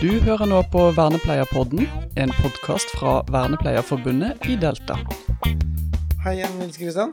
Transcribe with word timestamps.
Du 0.00 0.08
hører 0.24 0.48
nå 0.48 0.60
på 0.72 0.82
Vernepleierpodden, 0.96 1.84
en 2.20 2.30
podkast 2.40 2.92
fra 2.96 3.18
Vernepleierforbundet 3.32 4.46
i 4.48 4.56
Delta. 4.60 4.96
Hei 6.24 6.36
igjen, 6.38 6.54
Nils 6.60 6.78
Kristian. 6.80 7.12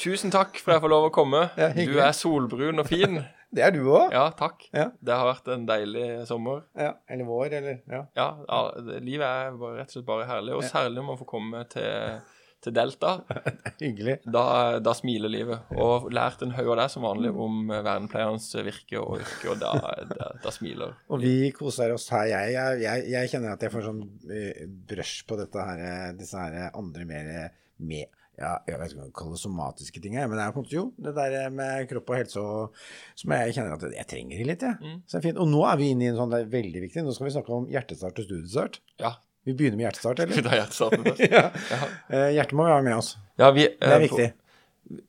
Tusen 0.00 0.32
takk 0.32 0.56
for 0.60 0.72
at 0.72 0.78
jeg 0.78 0.84
får 0.86 0.92
lov 0.94 1.08
å 1.08 1.12
komme. 1.14 1.42
Ja, 1.60 1.68
du 1.76 1.98
er 2.00 2.14
solbrun 2.16 2.80
og 2.84 2.88
fin. 2.90 3.20
Det 3.54 3.62
er 3.64 3.72
du 3.72 3.80
òg. 3.88 4.10
Ja, 4.12 4.26
takk. 4.36 4.66
Ja. 4.76 4.90
Det 5.00 5.14
har 5.16 5.24
vært 5.30 5.46
en 5.54 5.62
deilig 5.68 6.02
sommer. 6.28 6.66
Ja. 6.76 6.90
Eller 7.08 7.24
vår, 7.24 7.54
eller 7.56 7.78
Ja. 7.88 8.02
Ja, 8.18 8.26
ja 8.44 8.58
det- 8.84 8.98
livet 9.06 9.24
er 9.24 9.54
bare, 9.56 9.78
rett 9.78 9.88
og 9.88 9.94
slett 9.96 10.08
bare 10.10 10.26
herlig. 10.28 10.52
Og 10.58 10.66
særlig 10.68 11.00
om 11.00 11.08
man 11.14 11.16
får 11.16 11.28
komme 11.30 11.62
til, 11.72 12.18
til 12.64 12.74
Delta. 12.74 13.14
Hyggelig. 13.82 14.18
Da, 14.26 14.44
da 14.82 14.94
smiler 14.96 15.32
livet. 15.32 15.70
Og 15.78 16.08
lært 16.14 16.42
en 16.44 16.54
haug 16.56 16.72
av 16.74 16.80
deg 16.82 16.92
som 16.94 17.06
vanlig 17.06 17.32
om 17.32 17.70
vernepleierens 17.70 18.50
virke 18.66 19.00
og 19.00 19.22
yrke, 19.22 19.52
og 19.52 19.62
da, 19.62 19.72
da, 20.10 20.32
da 20.42 20.54
smiler 20.54 20.96
Og 21.12 21.22
vi 21.22 21.50
koser 21.56 21.94
oss 21.94 22.08
her. 22.14 22.28
Jeg, 22.32 22.54
jeg, 22.56 22.82
jeg, 22.84 23.08
jeg 23.14 23.32
kjenner 23.32 23.54
at 23.54 23.64
jeg 23.64 23.74
får 23.74 23.88
sånn 23.88 24.04
eh, 24.34 24.62
brush 24.90 25.26
på 25.28 25.38
her, 25.38 25.82
eh, 25.84 26.06
disse 26.18 26.46
her 26.46 26.70
andre 26.72 27.08
mer 27.08 27.34
med 27.78 28.14
ja, 28.38 28.52
jeg 28.68 28.78
vet 28.78 28.92
ikke 28.92 29.00
hva 29.00 29.06
jeg 29.08 29.14
kaller 29.18 29.34
det 29.34 29.42
somatiske 29.42 30.00
ting, 30.02 30.14
men 30.14 30.36
det 30.38 30.44
er 30.44 30.74
jo 30.76 30.84
det 31.02 31.12
der 31.16 31.48
med 31.50 31.88
kropp 31.90 32.12
og 32.12 32.18
helse 32.20 32.42
og, 32.42 32.76
som 33.18 33.34
jeg 33.34 33.56
kjenner 33.56 33.74
at 33.74 33.96
jeg 33.96 34.08
trenger 34.12 34.44
litt, 34.46 34.62
jeg. 34.62 34.78
Mm. 34.78 35.00
Så 35.02 35.16
det 35.16 35.18
er 35.18 35.24
fint. 35.24 35.40
Og 35.42 35.50
nå 35.50 35.64
er 35.66 35.80
vi 35.80 35.88
inne 35.90 36.06
i 36.06 36.10
en 36.12 36.20
sånn 36.20 36.30
det 36.30 36.44
er 36.44 36.52
veldig 36.52 36.84
viktig. 36.86 37.02
Nå 37.02 37.16
skal 37.16 37.26
vi 37.26 37.34
snakke 37.34 37.56
om 37.56 37.66
hjertestart 37.72 38.20
og 38.22 38.28
studiestart. 38.28 38.78
Ja. 39.02 39.16
Vi 39.46 39.54
begynner 39.54 39.76
med 39.78 39.86
hjertestart, 39.86 40.18
eller? 40.18 40.32
vi 40.34 40.40
eller? 40.40 40.50
ta 40.50 40.56
hjertestarten 40.58 41.04
først? 41.06 41.22
ja. 41.38 41.44
Ja. 41.72 41.88
Eh, 42.08 42.28
Hjertet 42.36 42.56
må 42.58 42.66
være 42.68 42.82
med 42.84 42.96
oss. 42.98 43.14
Ja, 43.40 43.50
vi, 43.54 43.68
Det 43.70 43.88
er 43.94 44.02
viktig. 44.04 44.26
viktig. 44.26 44.44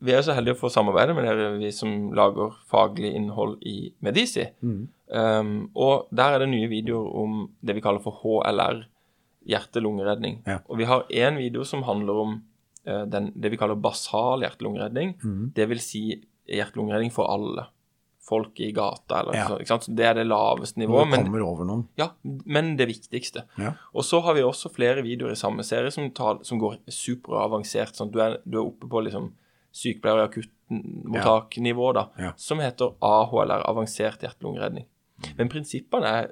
Vi 0.03 0.11
er 0.11 0.23
så 0.25 0.33
heldige 0.35 0.57
å 0.57 0.59
få 0.59 0.69
samarbeide 0.71 1.13
med 1.15 1.23
dere, 1.23 1.49
vi 1.59 1.69
som 1.71 2.09
lager 2.15 2.51
faglig 2.71 3.13
innhold 3.15 3.61
i 3.63 3.93
Medisi. 4.03 4.43
Mm. 4.59 4.79
Um, 5.09 5.51
og 5.73 6.09
der 6.11 6.35
er 6.35 6.43
det 6.43 6.49
nye 6.51 6.67
videoer 6.71 7.13
om 7.21 7.37
det 7.63 7.77
vi 7.77 7.83
kaller 7.85 8.03
for 8.03 8.19
HLR, 8.19 8.81
hjerte-lungeredning. 9.49 10.41
Ja. 10.47 10.59
Og 10.67 10.81
vi 10.81 10.87
har 10.89 11.05
én 11.09 11.39
video 11.39 11.63
som 11.67 11.83
handler 11.87 12.19
om 12.25 12.35
uh, 12.87 13.05
den, 13.07 13.31
det 13.39 13.53
vi 13.53 13.59
kaller 13.61 13.79
basal 13.79 14.43
hjerte-lungeredning. 14.43 15.15
Mm. 15.23 15.45
Det 15.55 15.69
vil 15.71 15.81
si 15.83 16.03
hjerte-lungeredning 16.49 17.13
for 17.15 17.31
alle. 17.31 17.69
Folk 18.21 18.59
i 18.59 18.71
gata, 18.71 19.21
eller 19.21 19.33
Ja. 19.33 19.47
sånn. 19.47 19.59
Ikke 19.61 19.67
sant? 19.67 19.83
Så 19.87 19.95
Det 19.95 20.05
er 20.05 20.13
det 20.13 20.27
laveste 20.27 20.77
nivået. 20.77 21.07
Men, 21.09 21.23
kommer 21.25 21.41
over 21.47 21.65
noen. 21.65 21.87
ja, 21.97 22.09
men 22.23 22.75
det 22.77 22.87
viktigste. 22.87 23.43
Ja. 23.57 23.73
Og 23.95 24.03
så 24.03 24.21
har 24.21 24.33
vi 24.35 24.41
også 24.41 24.69
flere 24.71 25.01
videoer 25.01 25.31
i 25.31 25.35
samme 25.39 25.63
serie 25.63 25.89
som, 25.91 26.11
tar, 26.11 26.39
som 26.43 26.59
går 26.59 26.77
superavansert. 26.87 27.95
Sånn 27.95 28.11
du 28.11 28.19
er, 28.21 28.37
du 28.47 28.59
er 28.59 28.65
oppe 28.67 28.87
på 28.87 29.01
liksom 29.03 29.31
sykepleier- 29.73 30.23
og 30.23 30.29
akuttmottaknivå, 30.29 31.93
da. 31.93 32.09
Ja. 32.19 32.31
Som 32.37 32.59
heter 32.59 32.93
AHLR, 33.01 33.63
avansert 33.65 34.19
hjerte-lungeredning. 34.21 34.85
Men 35.37 35.49
prinsippene 35.49 36.05
er 36.05 36.31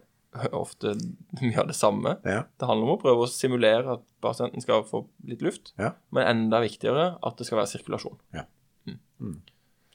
ofte 0.53 0.94
mye 1.41 1.57
av 1.57 1.67
det 1.67 1.75
samme. 1.75 2.17
Ja. 2.25 2.44
Det 2.59 2.67
handler 2.67 2.88
om 2.91 2.97
å 2.97 3.01
prøve 3.01 3.25
å 3.25 3.31
simulere 3.31 3.95
at 3.97 4.03
pasienten 4.22 4.61
skal 4.61 4.83
få 4.83 5.05
litt 5.25 5.41
luft, 5.41 5.73
Ja. 5.79 5.94
men 6.11 6.27
enda 6.27 6.59
viktigere 6.61 7.17
at 7.23 7.38
det 7.38 7.47
skal 7.47 7.57
være 7.59 7.72
sirkulasjon. 7.73 8.17
Ja. 8.33 8.44
Mm. 9.19 9.41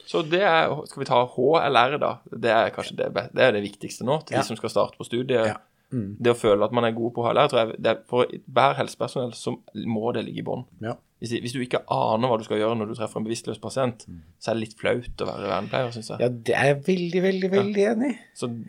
Så 0.06 0.22
det 0.28 0.42
er 0.42 0.72
Skal 0.86 1.00
vi 1.04 1.08
ta 1.08 1.20
HLR, 1.26 1.98
da? 2.02 2.14
Det 2.32 2.50
er 2.50 2.70
kanskje 2.74 2.96
det, 2.98 3.12
det, 3.14 3.42
er 3.42 3.52
det 3.52 3.62
viktigste 3.64 4.04
nå 4.08 4.20
til 4.26 4.34
Ja. 4.36 4.42
de 4.42 4.46
som 4.50 4.56
skal 4.58 4.70
starte 4.70 4.98
på 4.98 5.04
studiet. 5.08 5.46
Ja. 5.52 5.60
Mm. 5.92 6.16
Det 6.24 6.32
å 6.32 6.38
føle 6.40 6.64
at 6.64 6.72
man 6.72 6.84
er 6.88 6.92
god 6.96 7.12
på 7.12 7.20
HLR, 7.26 7.48
tror 7.52 7.58
jeg 7.66 7.82
det 7.84 7.98
For 8.08 8.24
hver 8.48 8.74
helsepersonell 8.78 9.34
så 9.36 9.58
må 9.84 10.12
det 10.16 10.22
ligge 10.24 10.40
i 10.40 10.46
bånn. 10.46 10.64
Ja. 10.80 10.94
Hvis, 11.22 11.34
hvis 11.38 11.52
du 11.54 11.60
ikke 11.62 11.82
aner 11.92 12.26
hva 12.32 12.38
du 12.40 12.42
skal 12.42 12.58
gjøre 12.58 12.74
når 12.80 12.88
du 12.88 12.94
treffer 12.98 13.20
en 13.20 13.26
bevisstløs 13.28 13.60
pasient, 13.62 14.06
Mm. 14.08 14.22
så 14.40 14.50
er 14.50 14.54
det 14.56 14.60
litt 14.64 14.78
flaut 14.80 15.20
å 15.22 15.26
være 15.28 15.50
vernepleier, 15.52 15.92
syns 15.94 16.08
jeg. 16.10 16.18
ja, 16.24 16.28
det 16.48 16.54
er 16.56 16.64
jeg 16.72 16.78
veldig, 16.88 17.22
veldig, 17.22 17.50
veldig 17.52 17.84
enig 17.92 18.08
i. 18.10 18.16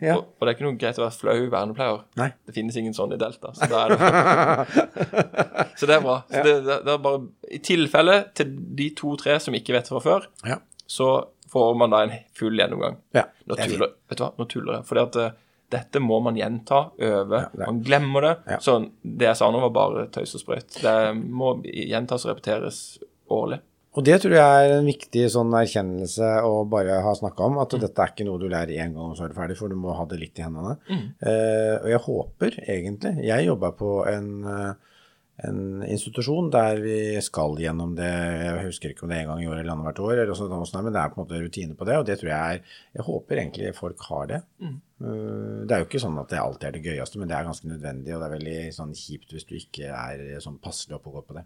Ja. 0.06 0.14
og, 0.20 0.28
og 0.38 0.44
det 0.46 0.52
er 0.52 0.54
ikke 0.54 0.66
noe 0.68 0.78
greit 0.78 1.00
å 1.00 1.02
være 1.06 1.16
flau 1.18 1.48
vernepleier. 1.50 2.04
Nei. 2.20 2.28
Det 2.46 2.54
finnes 2.54 2.76
ingen 2.78 2.94
sånn 2.94 3.16
i 3.16 3.18
Delta. 3.18 3.50
Så, 3.58 3.66
da 3.72 3.80
er 3.86 3.96
det, 3.96 3.98
så 5.80 5.88
det 5.90 5.96
er 5.96 6.04
bra. 6.04 6.18
Det, 6.30 6.54
det 6.68 6.92
er 6.94 7.02
bare, 7.08 7.24
I 7.50 7.58
tilfelle 7.64 8.20
til 8.38 8.54
de 8.78 8.90
to-tre 9.00 9.40
som 9.42 9.56
ikke 9.58 9.74
vet 9.80 9.88
fra 9.90 10.00
før, 10.04 10.28
Ja. 10.46 10.60
Så 10.86 11.08
får 11.52 11.74
man 11.78 11.92
da 11.94 12.02
en 12.04 12.14
full 12.38 12.58
gjennomgang. 12.58 12.98
Ja, 13.16 13.28
Nå 13.46 13.56
er 13.56 13.70
tuller, 13.70 13.94
vet 14.10 14.18
du 14.20 14.24
hva, 14.24 14.30
nå 14.38 14.46
tuller 14.50 14.78
jeg. 14.78 14.86
Fordi 14.88 15.02
at 15.04 15.18
eh, 15.22 15.36
dette 15.74 16.00
må 16.02 16.18
man 16.22 16.38
gjenta, 16.38 16.80
øve. 17.02 17.44
Ja, 17.54 17.66
man 17.66 17.82
glemmer 17.86 18.26
det. 18.28 18.34
Ja. 18.54 18.58
Så 18.62 18.78
det 19.02 19.30
jeg 19.30 19.38
sa 19.40 19.50
nå, 19.50 19.62
var 19.68 19.74
bare 19.74 20.08
tøys 20.14 20.34
og 20.36 20.42
sprøyt. 20.44 20.80
Det 20.82 20.96
må 21.14 21.56
gjentas 21.64 22.26
og 22.26 22.34
repeteres 22.34 22.82
årlig. 23.32 23.60
Og 23.94 24.02
det 24.02 24.16
tror 24.24 24.32
jeg 24.34 24.62
er 24.66 24.72
en 24.74 24.88
viktig 24.88 25.28
sånn 25.30 25.52
erkjennelse 25.54 26.30
å 26.42 26.64
bare 26.66 26.96
ha 27.04 27.12
snakka 27.14 27.46
om, 27.46 27.60
at 27.62 27.76
dette 27.78 28.02
er 28.02 28.10
ikke 28.10 28.26
noe 28.26 28.40
du 28.42 28.48
lærer 28.50 28.72
én 28.82 28.96
gang 28.96 29.12
og 29.12 29.14
så 29.14 29.28
er 29.28 29.30
du 29.30 29.36
ferdig, 29.38 29.54
for 29.60 29.70
du 29.70 29.78
må 29.78 29.94
ha 29.94 30.06
det 30.10 30.18
litt 30.18 30.40
i 30.40 30.42
hendene. 30.42 30.74
Eh, 30.90 31.76
og 31.78 31.86
jeg 31.92 32.00
håper 32.08 32.56
egentlig 32.64 33.12
Jeg 33.22 33.46
jobba 33.46 33.70
på 33.78 33.92
en, 34.10 34.32
eh, 34.50 34.93
en 35.42 35.82
institusjon 35.82 36.46
der 36.54 36.78
vi 36.78 36.96
skal 37.24 37.56
gjennom 37.58 37.96
det, 37.98 38.06
jeg 38.06 38.66
husker 38.68 38.92
ikke 38.92 39.02
om 39.06 39.10
det 39.10 39.16
er 39.16 39.24
en 39.24 39.32
gang 39.32 39.42
i 39.42 39.48
året 39.48 39.64
eller 39.64 39.74
annethvert 39.74 40.02
år, 40.04 40.20
eller 40.22 40.38
sånn, 40.38 40.84
men 40.86 40.94
det 40.94 41.00
er 41.00 41.10
på 41.10 41.18
en 41.18 41.24
måte 41.24 41.40
rutine 41.42 41.74
på 41.78 41.88
det, 41.88 41.96
og 41.98 42.06
det 42.06 42.18
tror 42.20 42.30
jeg 42.30 42.58
er 42.60 42.76
Jeg 42.94 43.06
håper 43.08 43.40
egentlig 43.42 43.72
folk 43.74 44.04
har 44.10 44.28
det. 44.30 44.40
Mm. 44.62 44.76
det 45.66 45.74
er 45.74 45.82
jo 45.82 45.88
ikke 45.88 46.00
sånn 46.04 46.20
at 46.22 46.30
det 46.30 46.38
alltid 46.38 46.68
er 46.68 46.76
det 46.76 46.84
gøyeste, 46.86 47.18
men 47.18 47.28
det 47.28 47.36
er 47.36 47.48
ganske 47.48 47.68
nødvendig, 47.68 48.14
og 48.14 48.22
det 48.22 48.28
er 48.28 48.36
veldig 48.36 48.60
sånn 48.78 48.94
kjipt 48.94 49.34
hvis 49.34 49.48
du 49.48 49.56
ikke 49.58 49.90
er 49.90 50.22
sånn 50.44 50.60
passelig 50.62 50.96
oppe 50.96 51.10
og 51.10 51.18
går 51.18 51.26
på 51.26 51.38
det. 51.40 51.44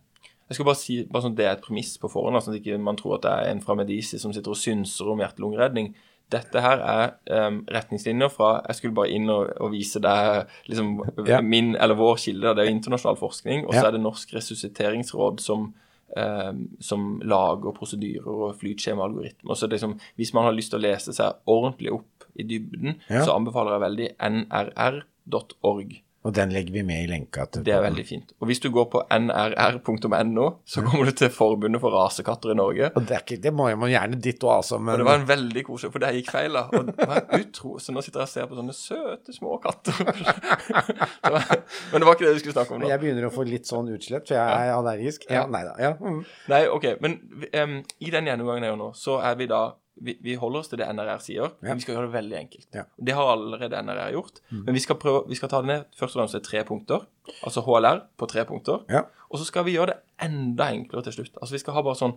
Jeg 0.48 0.56
skal 0.56 0.68
bare 0.68 0.80
si 0.80 0.98
bare 1.08 1.24
sånn 1.24 1.36
det 1.36 1.48
er 1.48 1.56
et 1.56 1.64
premiss 1.64 1.96
på 2.00 2.12
forhånd, 2.12 2.40
sånn 2.44 2.56
at 2.56 2.60
ikke 2.60 2.76
man 2.80 2.96
tror 3.00 3.16
at 3.16 3.24
det 3.24 3.32
er 3.32 3.50
en 3.54 3.64
fra 3.64 3.76
Medici 3.76 4.20
som 4.20 4.32
sitter 4.36 4.52
og 4.52 4.60
synser 4.60 5.10
om 5.12 5.20
hjerte-lungeredning. 5.20 5.90
Dette 6.30 6.60
her 6.60 6.78
er 6.84 7.12
um, 7.48 7.62
retningslinjer 7.72 8.28
fra 8.28 8.62
Jeg 8.66 8.76
skulle 8.76 8.94
bare 8.94 9.08
inn 9.16 9.30
og, 9.32 9.48
og 9.60 9.70
vise 9.72 10.00
deg 10.04 10.46
liksom 10.68 10.90
Ja. 11.26 11.40
min, 11.40 11.74
eller 11.76 11.94
vår 11.96 12.16
kilde. 12.20 12.54
Det 12.54 12.64
er 12.64 12.68
jo 12.70 12.76
internasjonal 12.76 13.16
forskning. 13.16 13.64
Og 13.66 13.72
så 13.72 13.82
Ja. 13.82 13.86
er 13.88 13.92
det 13.96 14.00
Norsk 14.02 14.34
resusciteringsråd 14.36 15.40
som, 15.40 15.72
um, 16.16 16.68
som 16.80 17.20
lager 17.24 17.72
prosedyrer 17.72 18.26
og 18.28 18.56
flytskjemaalgoritmer. 18.60 19.54
Så 19.56 19.68
liksom, 19.72 19.98
hvis 20.16 20.34
man 20.34 20.44
har 20.44 20.52
lyst 20.52 20.70
til 20.70 20.80
å 20.80 20.82
lese 20.84 21.12
seg 21.16 21.32
ordentlig 21.46 21.92
opp 21.92 22.28
i 22.36 22.42
dybden, 22.42 23.00
Ja. 23.08 23.24
så 23.24 23.32
anbefaler 23.34 23.78
jeg 23.78 23.86
veldig 23.88 24.08
nrr.org. 24.20 26.02
Og 26.28 26.34
den 26.36 26.50
legger 26.52 26.74
vi 26.74 26.82
med 26.84 27.06
i 27.06 27.08
lenka 27.08 27.46
til 27.48 27.62
Det 27.64 27.72
er 27.72 27.80
veldig 27.80 28.02
fint. 28.04 28.32
Og 28.42 28.50
hvis 28.50 28.60
du 28.60 28.66
går 28.74 28.84
på 28.92 29.00
nrr.no, 29.16 30.46
så 30.68 30.82
kommer 30.84 31.08
du 31.08 31.14
til 31.16 31.30
Forbundet 31.32 31.80
for 31.80 31.94
rasekatter 31.94 32.52
i 32.52 32.56
Norge. 32.58 32.90
Og 32.92 33.06
det, 33.08 33.14
er 33.16 33.22
ikke, 33.24 33.38
det 33.46 33.52
må 33.56 33.68
man 33.80 33.88
gjerne 33.92 34.18
ditt 34.20 34.44
og 34.44 34.52
altså, 34.58 34.76
men 34.78 34.92
Og 34.94 35.00
det 35.00 35.06
var 35.08 35.20
en 35.22 35.26
veldig 35.30 35.64
koselig, 35.66 35.92
for 35.94 36.04
det 36.04 36.10
gikk 36.18 36.30
feil, 36.34 36.52
da. 36.58 36.66
Og 36.76 36.90
det 36.90 37.08
var 37.08 37.24
utro, 37.38 37.78
så 37.80 37.94
nå 37.96 38.04
sitter 38.04 38.20
jeg 38.20 38.28
og 38.28 38.32
ser 38.34 38.50
på 38.52 38.58
sånne 38.60 38.76
søte 38.76 39.36
små 39.36 39.56
katter. 39.64 39.96
Det 40.08 41.32
var- 41.32 41.58
Men 41.92 42.00
det 42.00 42.06
var 42.06 42.14
ikke 42.14 42.26
det 42.28 42.34
vi 42.34 42.40
skulle 42.44 42.56
snakke 42.58 42.74
om 42.76 42.80
nå. 42.82 42.88
jeg 42.92 43.00
begynner 43.02 43.26
å 43.28 43.32
få 43.34 43.44
litt 43.48 43.66
sånn 43.68 43.88
utslett, 43.94 44.28
for 44.28 44.36
jeg 44.36 44.68
er 44.68 44.72
allergisk. 44.76 45.24
Ja, 45.30 45.42
Ja. 45.42 45.46
nei 45.46 45.64
da. 45.64 45.74
Ja. 45.80 45.90
mm. 46.00 46.20
Nei, 46.52 46.62
ok, 46.68 46.86
men 47.00 47.18
um, 47.62 47.74
i 48.00 48.10
den 48.12 48.26
gjennomgangen 48.28 48.64
jeg 48.66 48.72
gjør 48.74 48.80
nå, 48.84 48.90
så 48.98 49.18
er 49.24 49.36
vi 49.40 49.46
da 49.50 49.62
vi, 50.02 50.14
vi 50.22 50.34
holder 50.40 50.60
oss 50.60 50.68
til 50.72 50.78
det 50.80 50.86
NRR 50.94 51.18
sier, 51.24 51.42
Ja. 51.62 51.68
men 51.68 51.76
vi 51.80 51.84
skal 51.84 51.94
gjøre 51.96 52.06
det 52.08 52.14
veldig 52.14 52.36
enkelt. 52.38 52.66
Ja. 52.74 52.82
Mm. 52.86 53.04
Det 53.06 53.14
har 53.18 53.30
allerede 53.32 53.82
NRR 53.82 54.12
gjort. 54.14 54.40
Men 54.50 54.74
vi 54.74 54.80
skal, 54.84 54.96
prøve, 54.96 55.24
vi 55.28 55.34
skal 55.38 55.48
ta 55.52 55.60
det 55.62 55.66
ned 55.72 55.84
først 55.98 56.16
og 56.16 56.20
fremst 56.22 56.36
til 56.38 56.44
tre 56.46 56.64
punkter. 56.64 57.06
Altså 57.42 57.60
HLR 57.66 58.02
på 58.18 58.26
tre 58.30 58.44
punkter. 58.48 58.84
Ja. 58.88 59.02
Og 59.30 59.38
så 59.38 59.44
skal 59.44 59.64
vi 59.68 59.74
gjøre 59.76 59.92
det 59.94 59.98
enda 60.28 60.70
enklere 60.72 61.02
til 61.08 61.12
slutt. 61.20 61.36
Altså 61.42 61.54
Vi 61.54 61.58
skal 61.64 61.74
ha 61.74 61.82
bare 61.82 61.98
sånn 62.00 62.16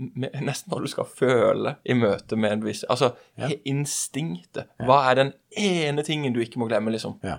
med, 0.00 0.30
Nesten 0.46 0.72
hva 0.72 0.78
du 0.80 0.88
skal 0.88 1.04
føle 1.04 1.74
i 1.84 1.92
møte 1.98 2.36
med 2.40 2.52
en 2.54 2.62
viss 2.64 2.84
Altså 2.88 3.10
instinktet. 3.68 4.70
Hva 4.86 5.02
er 5.10 5.18
den 5.18 5.32
ene 5.60 6.04
tingen 6.06 6.32
du 6.32 6.40
ikke 6.40 6.60
må 6.62 6.68
glemme, 6.70 6.92
liksom? 6.94 7.18
ja. 7.26 7.38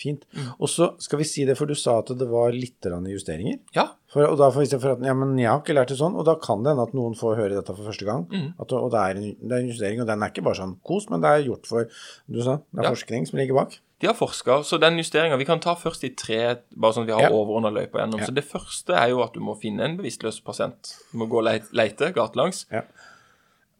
Fint. 0.00 0.24
Mm. 0.34 0.46
Og 0.58 0.68
så 0.72 0.88
skal 1.02 1.20
vi 1.20 1.26
si 1.28 1.44
det, 1.46 1.54
for 1.58 1.68
du 1.70 1.74
sa 1.78 1.98
at 2.00 2.08
det 2.18 2.26
var 2.30 2.50
litt 2.56 2.80
justeringer. 2.82 3.58
Ja. 3.76 3.90
For, 4.12 4.24
og 4.26 4.38
da 4.40 4.48
får 4.50 4.64
vi 4.64 4.70
se 4.72 4.78
for 4.82 4.96
at 4.96 5.04
ja, 5.06 5.14
men 5.14 5.36
jeg 5.38 5.48
har 5.50 5.60
ikke 5.60 5.76
lært 5.76 5.92
det 5.92 5.98
sånn, 6.00 6.16
og 6.18 6.24
da 6.26 6.34
kan 6.42 6.64
det 6.64 6.72
hende 6.72 6.86
at 6.88 6.96
noen 6.96 7.14
får 7.18 7.36
høre 7.38 7.54
dette 7.54 7.74
for 7.76 7.86
første 7.86 8.04
gang. 8.08 8.26
Mm. 8.32 8.48
At, 8.58 8.72
og 8.72 8.90
det 8.92 8.98
er, 9.04 9.20
en, 9.20 9.30
det 9.40 9.52
er 9.56 9.62
en 9.62 9.70
justering, 9.70 10.02
og 10.02 10.10
den 10.10 10.22
er 10.24 10.32
ikke 10.32 10.44
bare 10.48 10.58
sånn 10.58 10.74
kos, 10.84 11.08
men 11.12 11.22
det 11.22 11.30
er 11.30 11.46
gjort 11.46 11.70
for 11.70 11.86
Du 12.26 12.42
sa 12.42 12.58
det 12.58 12.82
er 12.82 12.88
Ja. 12.88 12.92
forskning 12.96 13.28
som 13.28 13.38
ligger 13.38 13.54
bak. 13.60 13.78
De 14.02 14.08
har 14.10 14.16
forska, 14.18 14.62
så 14.66 14.80
den 14.82 14.96
justeringa 14.98 15.36
Vi 15.38 15.46
kan 15.46 15.60
ta 15.62 15.76
først 15.78 16.02
de 16.02 16.10
tre, 16.18 16.40
bare 16.74 16.92
sånn 16.96 17.04
at 17.06 17.12
vi 17.12 17.14
har 17.14 17.28
Ja. 17.28 17.30
overordna 17.30 17.70
løypa 17.70 18.00
gjennom. 18.02 18.18
Ja. 18.18 18.26
Så 18.26 18.34
det 18.34 18.44
første 18.44 18.96
er 18.98 19.08
jo 19.10 19.22
at 19.22 19.32
du 19.34 19.40
må 19.40 19.54
finne 19.60 19.80
en 19.86 19.96
bevisstløs 19.96 20.42
pasient. 20.42 20.96
Du 21.12 21.18
må 21.18 21.28
gå 21.30 21.38
og 21.38 21.44
lete, 21.46 21.68
leite 21.72 22.12
gatelangs. 22.12 22.66
Ja. 22.72 22.82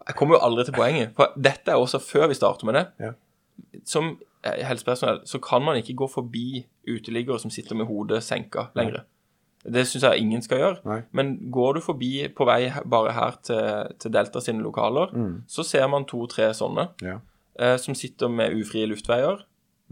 Jeg 0.06 0.16
kommer 0.16 0.36
jo 0.38 0.40
aldri 0.46 0.64
til 0.64 0.74
poenget, 0.74 1.14
for 1.16 1.32
dette 1.36 1.68
er 1.72 1.78
også 1.78 1.98
før 2.02 2.28
vi 2.28 2.34
starter 2.34 2.64
med 2.66 2.74
det. 2.74 2.86
Ja. 3.00 3.12
Som 3.84 4.18
helsepersonell 4.44 5.20
så 5.28 5.38
kan 5.38 5.62
man 5.62 5.76
ikke 5.78 5.94
gå 5.94 6.08
forbi 6.10 6.64
uteliggere 6.88 7.38
som 7.40 7.50
sitter 7.50 7.76
med 7.78 7.86
hodet 7.86 8.22
senka 8.26 8.68
lenger. 8.74 9.04
Det 9.62 9.84
syns 9.86 10.02
jeg 10.02 10.18
ingen 10.18 10.42
skal 10.42 10.58
gjøre. 10.58 10.78
Nei. 10.84 11.00
Men 11.14 11.50
går 11.54 11.74
du 11.74 11.80
forbi 11.80 12.28
på 12.34 12.44
vei 12.48 12.72
bare 12.90 13.12
her 13.14 13.36
til, 13.46 13.92
til 14.02 14.10
Delta 14.12 14.40
sine 14.42 14.62
lokaler, 14.62 15.12
så 15.46 15.62
ser 15.62 15.86
man 15.86 16.04
to-tre 16.04 16.48
sånne 16.54 16.88
Ja. 17.02 17.20
eh, 17.58 17.76
som 17.78 17.94
sitter 17.94 18.28
med 18.28 18.56
ufrie 18.58 18.86
luftveier. 18.90 19.44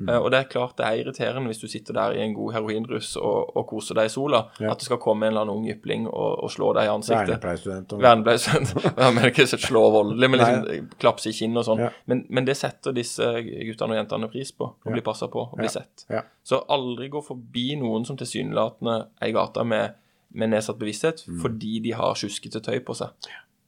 Eh, 0.09 0.17
og 0.17 0.31
det 0.31 0.39
er 0.39 0.49
klart 0.49 0.77
det 0.79 0.87
er 0.87 1.01
irriterende 1.03 1.47
hvis 1.51 1.61
du 1.61 1.67
sitter 1.69 1.93
der 1.95 2.13
i 2.17 2.23
en 2.25 2.35
god 2.35 2.53
heroinrus 2.55 3.17
og, 3.17 3.57
og 3.57 3.67
koser 3.69 3.95
deg 3.99 4.07
i 4.07 4.13
sola, 4.13 4.45
Ja. 4.61 4.71
at 4.73 4.79
det 4.79 4.87
skal 4.89 4.99
komme 4.99 5.27
en 5.27 5.33
eller 5.33 5.43
annen 5.45 5.57
ung 5.57 5.67
jypling 5.69 6.07
og, 6.09 6.45
og 6.45 6.51
slå 6.51 6.73
deg 6.75 6.85
i 6.89 6.93
ansiktet. 6.95 7.29
Vernepleierstudent. 7.37 7.93
og- 7.93 8.01
Vernepleierstudent. 8.03 8.85
Jeg 8.97 9.15
mener 9.17 9.29
ikke 9.35 9.47
slå 9.47 9.83
voldelig, 9.93 10.31
men 10.31 10.41
liksom 10.41 10.89
klapse 10.99 11.29
i 11.29 11.33
kinnet 11.37 11.59
og 11.63 11.65
sånn. 11.69 11.83
Ja. 11.85 11.91
Men, 12.07 12.25
men 12.31 12.45
det 12.49 12.57
setter 12.57 12.93
disse 12.97 13.23
guttene 13.43 13.93
og 13.97 14.01
jentene 14.01 14.29
pris 14.33 14.53
på, 14.53 14.71
å 14.87 14.93
bli 14.95 15.01
passa 15.03 15.29
på 15.29 15.43
og 15.51 15.59
bli 15.59 15.69
sett. 15.69 16.07
Ja. 16.11 16.23
Så 16.45 16.63
aldri 16.69 17.09
gå 17.13 17.21
forbi 17.25 17.77
noen 17.81 18.07
som 18.09 18.17
tilsynelatende 18.17 18.97
er 19.21 19.29
i 19.29 19.33
gata 19.37 19.65
med, 19.65 19.95
med 20.33 20.51
nedsatt 20.55 20.79
bevissthet 20.79 21.25
Mm. 21.27 21.41
fordi 21.43 21.81
de 21.83 21.91
har 21.99 22.15
sjuskete 22.15 22.61
tøy 22.63 22.79
på 22.87 22.95
seg. 22.95 23.09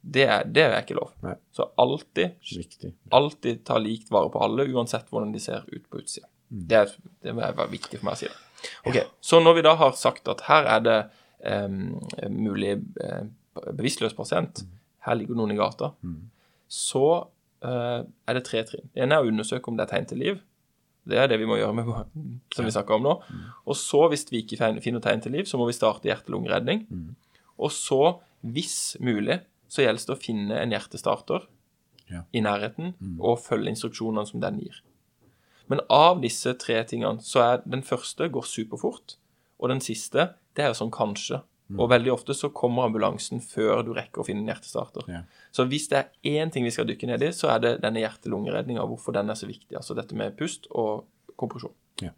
Det 0.03 0.25
er, 0.27 0.45
det 0.51 0.63
er 0.67 0.81
ikke 0.83 0.97
lov. 0.99 1.13
Nei. 1.23 1.37
Så 1.55 1.69
alltid, 1.79 2.33
Viktig. 2.57 2.93
alltid 3.15 3.61
ta 3.69 3.77
likt 3.79 4.11
vare 4.11 4.31
på 4.35 4.41
alle, 4.43 4.67
uansett 4.75 5.07
hvordan 5.13 5.31
de 5.33 5.39
ser 5.41 5.63
ut 5.71 5.85
på 5.91 6.01
utsida. 6.03 6.27
Mm. 6.51 6.65
Det, 6.69 6.81
det 7.23 7.35
være 7.39 7.69
viktig 7.71 8.01
for 8.01 8.09
meg 8.11 8.17
å 8.17 8.21
si 8.23 8.27
det. 8.27 8.41
Ok, 8.87 8.99
Så 9.23 9.41
når 9.43 9.55
vi 9.61 9.63
da 9.67 9.75
har 9.79 9.95
sagt 9.99 10.29
at 10.29 10.43
her 10.49 10.67
er 10.77 10.83
det 10.85 10.97
em, 11.47 11.79
mulig 12.31 12.75
eh, 13.03 13.23
bevisstløs 13.79 14.15
pasient, 14.19 14.63
Mm. 14.65 14.79
her 15.07 15.17
ligger 15.19 15.35
noen 15.39 15.51
i 15.51 15.57
gata, 15.59 15.89
så 16.71 17.05
eh, 17.63 18.03
er 18.29 18.35
det 18.39 18.45
tre 18.47 18.63
trinn. 18.69 18.87
Det 18.95 19.03
ene 19.03 19.17
er 19.17 19.25
å 19.25 19.31
undersøke 19.33 19.71
om 19.71 19.77
det 19.79 19.87
er 19.89 19.93
tegn 19.97 20.07
til 20.13 20.19
liv. 20.23 20.41
Det 21.11 21.19
er 21.19 21.27
det 21.31 21.39
vi 21.43 21.47
må 21.51 21.57
gjøre 21.59 21.75
med 21.75 21.89
som 22.55 22.65
vi 22.67 22.71
snakker 22.71 22.95
om 22.95 23.03
nå. 23.03 23.15
Og 23.67 23.75
så, 23.79 24.05
hvis 24.13 24.23
vi 24.31 24.45
ikke 24.45 24.61
finner 24.83 25.03
tegn 25.03 25.23
til 25.25 25.35
liv, 25.35 25.49
så 25.51 25.59
må 25.59 25.67
vi 25.67 25.75
starte 25.75 26.07
hjerte-lungeredning. 26.07 26.85
Og 27.59 27.73
så, 27.75 27.99
hvis 28.47 28.97
mulig, 29.03 29.41
så 29.73 29.85
gjelder 29.87 30.11
det 30.11 30.17
å 30.17 30.21
finne 30.21 30.59
en 30.61 30.75
hjertestarter 30.75 31.47
Ja. 32.13 32.25
i 32.35 32.43
nærheten 32.45 32.93
og 33.21 33.39
følge 33.41 33.71
instruksjonene 33.73 34.27
som 34.29 34.41
den 34.43 34.59
gir. 34.61 34.83
Men 35.71 35.81
av 35.89 36.21
disse 36.21 36.53
tre 36.61 36.83
tingene, 36.85 37.23
så 37.25 37.41
er 37.41 37.63
den 37.65 37.81
første 37.83 38.29
går 38.29 38.45
superfort, 38.45 39.17
og 39.63 39.71
den 39.71 39.81
siste, 39.81 40.35
det 40.55 40.65
er 40.67 40.75
sånn 40.77 40.91
kanskje. 40.93 41.41
Og 41.79 41.89
veldig 41.89 42.11
ofte 42.13 42.35
så 42.37 42.51
kommer 42.53 42.85
ambulansen 42.85 43.41
før 43.41 43.81
du 43.87 43.95
rekker 43.97 44.21
å 44.21 44.27
finne 44.27 44.43
en 44.43 44.51
hjertestarter. 44.51 45.07
Ja. 45.09 45.23
Så 45.57 45.65
hvis 45.71 45.87
det 45.89 46.03
er 46.03 46.11
én 46.45 46.51
ting 46.53 46.65
vi 46.67 46.71
skal 46.75 46.85
dykke 46.85 47.07
ned 47.09 47.23
i, 47.25 47.31
så 47.33 47.49
er 47.55 47.63
det 47.65 47.71
denne 47.81 48.03
hjerte-lungeredninga, 48.03 48.85
hvorfor 48.91 49.15
den 49.17 49.31
er 49.33 49.39
så 49.39 49.47
viktig. 49.49 49.73
Altså 49.79 49.97
dette 49.97 50.13
med 50.19 50.37
pust 50.37 50.67
og 50.69 51.07
kompresjon. 51.41 51.73
Ja. 52.03 52.11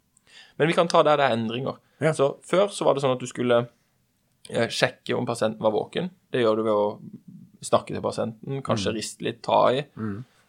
Men 0.59 0.67
vi 0.67 0.73
kan 0.75 0.89
ta 0.91 1.03
der 1.07 1.15
det 1.21 1.29
er 1.29 1.37
endringer. 1.37 1.77
Ja. 2.03 2.11
Så 2.11 2.33
før 2.43 2.67
så 2.67 2.83
var 2.83 2.95
det 2.97 3.05
sånn 3.05 3.15
at 3.15 3.23
du 3.23 3.29
skulle 3.31 3.61
eh, 4.49 4.67
sjekke 4.67 5.15
om 5.15 5.25
pasienten 5.29 5.63
var 5.63 5.71
våken. 5.71 6.11
Det 6.33 6.43
gjør 6.43 6.59
du 6.59 6.63
ved 6.67 6.73
å 6.75 6.99
snakke 7.61 7.93
til 7.93 8.01
pasienten, 8.01 8.61
kanskje 8.63 8.93
riste 8.95 9.23
litt, 9.23 9.41
ta 9.43 9.71
i. 9.71 9.85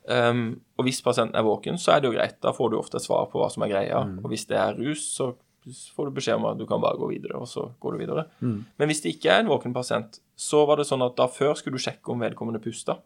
Um, 0.09 0.61
og 0.79 0.85
hvis 0.87 1.01
pasienten 1.03 1.35
er 1.37 1.43
våken, 1.43 1.79
så 1.79 1.93
er 1.97 2.01
det 2.01 2.09
jo 2.13 2.15
greit. 2.19 2.37
Da 2.41 2.53
får 2.53 2.71
du 2.71 2.79
ofte 2.79 2.97
et 2.97 3.03
svar 3.03 3.27
på 3.33 3.41
hva 3.43 3.51
som 3.51 3.63
er 3.67 3.69
greia. 3.73 4.05
Og 4.23 4.31
hvis 4.31 4.47
det 4.47 4.57
er 4.57 4.77
rus, 4.79 5.03
så 5.17 5.33
får 5.67 6.07
du 6.07 6.11
beskjed 6.15 6.37
om 6.39 6.45
at 6.47 6.59
du 6.59 6.67
kan 6.67 6.79
bare 6.81 6.97
gå 6.97 7.09
videre, 7.11 7.41
og 7.43 7.49
så 7.51 7.73
går 7.83 7.93
du 7.93 7.99
videre. 7.99 8.27
Men 8.41 8.87
hvis 8.87 9.01
det 9.03 9.17
ikke 9.17 9.33
er 9.35 9.41
en 9.43 9.49
våken 9.51 9.75
pasient, 9.75 10.21
så 10.39 10.65
var 10.69 10.77
det 10.79 10.87
sånn 10.87 11.03
at 11.03 11.17
da 11.19 11.27
før 11.27 11.55
skulle 11.59 11.75
du 11.75 11.83
sjekke 11.83 12.13
om 12.13 12.21
vedkommende 12.23 12.61
pusta. 12.63 13.01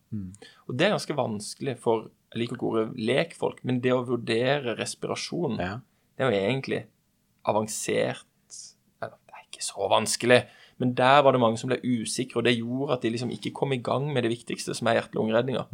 Og 0.69 0.76
det 0.76 0.87
er 0.87 0.93
ganske 0.96 1.17
vanskelig 1.17 1.79
for 1.81 2.11
jeg 2.31 2.38
liker 2.44 2.55
ikke 2.58 2.69
ordet 2.69 2.93
lekfolk, 3.00 3.64
men 3.64 3.81
det 3.81 3.91
å 3.96 4.05
vurdere 4.06 4.76
respirasjon, 4.79 5.56
Ja. 5.58 5.81
det 6.17 6.23
er 6.26 6.31
jo 6.31 6.37
egentlig 6.38 6.82
avansert 7.49 8.26
det 9.00 9.08
er 9.08 9.46
ikke 9.49 9.64
så 9.64 9.88
vanskelig, 9.91 10.44
men 10.81 10.94
der 10.97 11.23
var 11.23 11.32
det 11.37 11.41
mange 11.43 11.59
som 11.61 11.69
ble 11.71 11.79
usikre, 11.85 12.41
og 12.41 12.44
det 12.44 12.56
gjorde 12.59 12.93
at 12.97 13.03
de 13.05 13.11
liksom 13.12 13.31
ikke 13.31 13.53
kom 13.55 13.73
i 13.73 13.81
gang 13.85 14.09
med 14.12 14.25
det 14.25 14.31
viktigste, 14.32 14.75
som 14.75 14.88
er 14.88 14.97
hjerte-lungeredninga. 14.99 15.67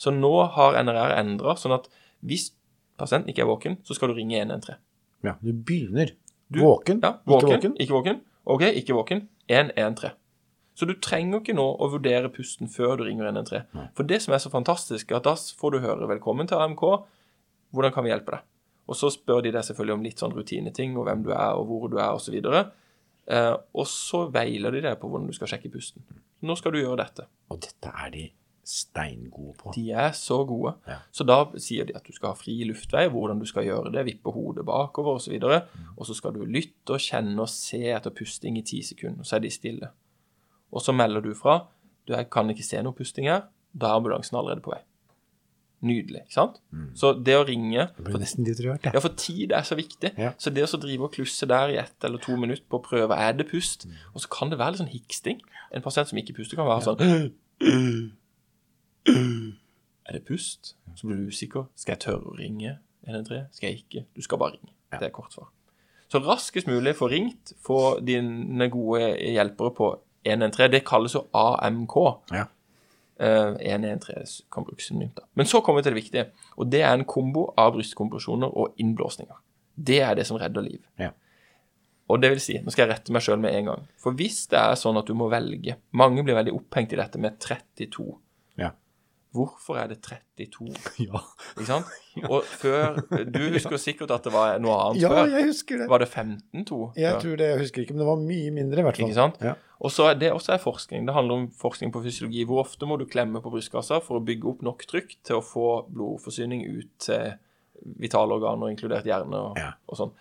Så 0.00 0.10
nå 0.12 0.32
har 0.56 0.78
NRR 0.82 1.12
endra 1.20 1.54
sånn 1.60 1.74
at 1.76 1.88
hvis 2.24 2.50
pasienten 2.98 3.28
ikke 3.32 3.42
er 3.44 3.50
våken, 3.50 3.76
så 3.84 3.94
skal 3.94 4.08
du 4.08 4.14
ringe 4.14 4.38
113. 4.40 4.76
ja. 5.24 5.34
Du 5.42 5.52
begynner 5.52 6.10
Du- 6.50 6.60
våken, 6.60 7.00
Ja, 7.02 7.12
ikke 7.12 7.26
våken, 7.26 7.48
våken. 7.50 7.76
Ikke 7.78 7.92
våken. 7.92 8.20
OK, 8.46 8.62
ikke 8.62 8.94
våken. 8.94 9.28
113. 9.48 10.10
Så 10.76 10.86
du 10.86 10.94
trenger 10.94 11.40
ikke 11.40 11.54
nå 11.54 11.76
å 11.80 11.90
vurdere 11.90 12.28
pusten 12.32 12.68
før 12.68 12.96
du 12.98 13.04
ringer 13.04 13.26
113. 13.32 13.88
For 13.94 14.02
det 14.04 14.22
som 14.22 14.34
er 14.34 14.38
så 14.38 14.50
fantastisk, 14.50 15.10
er 15.10 15.16
at 15.16 15.24
da 15.24 15.34
får 15.34 15.72
du 15.72 15.78
høre 15.80 16.06
'velkommen 16.08 16.46
til 16.48 16.56
AMK', 16.58 17.04
hvordan 17.72 17.92
kan 17.92 18.04
vi 18.04 18.10
hjelpe 18.10 18.30
deg? 18.30 18.40
Og 18.88 18.94
så 18.94 19.10
spør 19.10 19.42
de 19.42 19.50
deg 19.52 19.62
selvfølgelig 19.64 19.94
om 19.94 20.02
litt 20.02 20.16
sånn 20.20 20.32
rutineting, 20.32 20.96
og 20.96 21.06
hvem 21.06 21.24
du 21.24 21.30
er, 21.30 21.52
og 21.58 21.66
hvor 21.66 21.88
du 21.90 21.96
er, 21.96 22.12
osv. 22.14 22.40
Eh, 23.26 23.52
og 23.74 23.86
så 23.90 24.26
veiler 24.32 24.74
de 24.74 24.82
deg 24.86 24.98
på 25.00 25.10
hvordan 25.10 25.28
du 25.30 25.36
skal 25.36 25.50
sjekke 25.50 25.70
pusten. 25.72 26.04
Nå 26.46 26.56
skal 26.58 26.74
du 26.74 26.80
gjøre 26.80 27.00
dette. 27.02 27.26
Og 27.50 27.60
dette 27.64 27.90
er 27.90 28.12
de 28.14 28.26
steingode 28.66 29.54
på. 29.60 29.72
De 29.76 29.84
er 29.94 30.10
så 30.18 30.40
gode. 30.46 30.74
Ja. 30.90 30.98
Så 31.14 31.26
da 31.26 31.38
sier 31.62 31.86
de 31.86 31.94
at 31.96 32.06
du 32.06 32.14
skal 32.14 32.32
ha 32.32 32.38
fri 32.38 32.56
luftvei, 32.66 33.06
hvordan 33.12 33.38
du 33.38 33.46
skal 33.46 33.66
gjøre 33.66 33.92
det, 33.94 34.02
vippe 34.08 34.32
hodet 34.34 34.66
bakover 34.66 35.20
osv. 35.20 35.36
Og, 35.38 35.54
så 35.54 35.92
og 35.94 36.08
så 36.08 36.18
skal 36.18 36.34
du 36.34 36.42
lytte 36.42 36.96
og 36.96 37.02
kjenne 37.02 37.38
og 37.42 37.50
se 37.52 37.82
etter 37.94 38.14
pusting 38.14 38.58
i 38.58 38.64
ti 38.66 38.82
sekunder, 38.86 39.26
så 39.26 39.38
er 39.38 39.46
de 39.46 39.54
stille. 39.54 39.92
Og 40.74 40.82
så 40.82 40.94
melder 40.94 41.22
du 41.22 41.32
fra. 41.38 41.60
Du 42.06 42.14
jeg 42.14 42.30
kan 42.30 42.50
ikke 42.50 42.66
se 42.66 42.82
noe 42.82 42.94
pusting 42.94 43.30
her. 43.30 43.46
Da 43.74 43.90
er 43.92 44.00
ambulansen 44.00 44.38
allerede 44.38 44.64
på 44.64 44.74
vei. 44.74 44.82
Nydelig, 45.86 46.22
ikke 46.26 46.36
sant? 46.36 46.58
Så 46.98 47.12
det 47.22 47.36
å 47.38 47.44
ringe 47.46 47.88
Det 47.96 48.20
nesten 48.20 48.46
litt 48.46 48.60
rørt, 48.64 48.86
ja, 48.88 49.00
for 49.02 49.14
tid 49.18 49.52
er 49.54 49.62
så 49.66 49.78
viktig. 49.78 50.12
Ja. 50.18 50.32
Så 50.38 50.50
det 50.54 50.64
å 50.64 50.70
så 50.70 50.80
drive 50.82 51.06
og 51.08 51.14
klusse 51.14 51.46
der 51.48 51.72
i 51.74 51.78
ett 51.80 52.04
eller 52.06 52.18
to 52.22 52.36
minutter 52.36 52.64
på 52.68 52.80
å 52.80 52.84
prøve 52.84 53.16
er 53.16 53.36
det 53.38 53.48
pust, 53.50 53.86
og 54.12 54.22
så 54.24 54.30
kan 54.32 54.50
det 54.52 54.58
være 54.58 54.74
litt 54.74 54.82
sånn 54.82 54.92
hiksting. 54.92 55.42
En 55.74 55.84
pasient 55.84 56.10
som 56.10 56.18
ikke 56.20 56.36
puster, 56.38 56.58
kan 56.58 56.68
være 56.68 56.86
sånn 56.86 57.00
Er 60.06 60.12
det 60.14 60.22
pust? 60.26 60.76
Så 60.94 61.06
blir 61.06 61.18
du 61.18 61.30
usikker. 61.30 61.66
Skal 61.74 61.96
jeg 61.96 62.04
tørre 62.06 62.30
å 62.30 62.36
ringe 62.38 62.78
113? 63.06 63.50
Skal 63.54 63.70
jeg 63.70 63.84
ikke? 63.84 64.06
Du 64.14 64.22
skal 64.22 64.38
bare 64.38 64.56
ringe. 64.56 64.72
Det 64.96 65.08
er 65.08 65.14
kort 65.14 65.34
svar. 65.34 65.50
Så 66.08 66.20
raskest 66.22 66.68
mulig 66.70 66.94
få 66.94 67.08
ringt, 67.10 67.52
få 67.66 67.98
dine 68.06 68.68
gode 68.70 69.08
hjelpere 69.18 69.72
på 69.74 69.88
113. 70.26 70.70
Det 70.72 70.84
kalles 70.86 71.16
jo 71.16 71.24
AMK. 71.34 71.96
Ja. 72.34 72.46
Eh, 73.20 73.54
113 73.72 74.44
kan 74.52 74.64
brukes 74.64 74.90
synonymt. 74.90 75.20
Men 75.34 75.46
så 75.46 75.60
kommer 75.60 75.80
vi 75.80 75.86
til 75.86 75.94
det 75.94 76.02
viktige, 76.02 76.24
og 76.56 76.68
det 76.72 76.82
er 76.84 76.92
en 76.92 77.06
kombo 77.08 77.46
av 77.56 77.72
brystkompresjoner 77.72 78.50
og 78.52 78.74
innblåsninger. 78.76 79.38
Det 79.76 80.00
er 80.04 80.18
det 80.18 80.26
som 80.28 80.36
redder 80.36 80.64
liv. 80.64 80.82
Ja. 81.00 81.10
Og 82.08 82.20
det 82.22 82.30
vil 82.34 82.42
si, 82.42 82.58
nå 82.62 82.70
skal 82.70 82.86
jeg 82.86 82.92
rette 82.92 83.14
meg 83.14 83.24
sjøl 83.24 83.40
med 83.42 83.56
en 83.56 83.70
gang. 83.72 83.86
For 83.98 84.14
hvis 84.16 84.44
det 84.52 84.60
er 84.60 84.76
sånn 84.78 85.00
at 85.00 85.08
du 85.08 85.14
må 85.18 85.26
velge 85.32 85.74
Mange 85.96 86.22
blir 86.22 86.36
veldig 86.36 86.54
opphengt 86.54 86.92
i 86.94 87.00
dette 87.00 87.18
med 87.18 87.40
32. 87.42 88.04
Ja. 89.36 89.42
Hvorfor 89.42 89.76
er 89.78 89.90
det 89.92 89.98
32? 90.02 90.72
Ja. 91.06 91.20
Ikke 91.56 91.66
sant? 91.68 91.90
Og 92.32 92.44
før 92.48 92.96
Du 93.28 93.38
husker 93.52 93.76
sikkert 93.80 94.10
at 94.16 94.24
det 94.24 94.32
var 94.32 94.56
noe 94.64 94.76
annet 94.86 95.02
ja, 95.02 95.10
før. 95.12 95.28
jeg 95.36 95.48
husker 95.50 95.82
det. 95.82 95.88
Var 95.92 96.02
det 96.04 96.08
15-2? 96.08 96.78
Jeg 96.96 97.20
tror 97.22 97.36
det, 97.40 97.48
jeg 97.52 97.58
husker 97.60 97.82
ikke, 97.84 97.94
men 97.96 98.04
det 98.04 98.08
var 98.08 98.22
mye 98.22 98.50
mindre 98.56 98.80
i 98.80 98.86
hvert 98.86 98.96
fall. 99.00 99.10
Ikke 99.10 99.18
sant? 99.20 99.40
Ja. 99.44 99.54
Og 99.84 99.92
så 99.92 100.06
er 100.08 100.14
det 100.16 100.30
også 100.32 100.54
er 100.56 100.62
forskning. 100.62 101.04
Det 101.06 101.14
handler 101.14 101.42
om 101.42 101.48
forskning 101.60 101.92
på 101.92 102.00
fysiologi. 102.06 102.46
Hvor 102.48 102.62
ofte 102.64 102.88
må 102.88 102.96
du 102.96 103.04
klemme 103.04 103.42
på 103.44 103.52
brystkassa 103.52 103.98
for 104.04 104.16
å 104.18 104.24
bygge 104.24 104.48
opp 104.54 104.62
nok 104.64 104.86
trykk 104.88 105.18
til 105.26 105.36
å 105.36 105.44
få 105.44 105.66
blodforsyning 105.92 106.64
ut 106.78 106.88
til 107.04 107.34
vitale 108.00 108.32
organer, 108.38 108.72
inkludert 108.72 109.04
hjerne 109.06 109.36
og, 109.50 109.58
Ja. 109.60 109.74
og 109.86 109.98
sånn. 110.00 110.14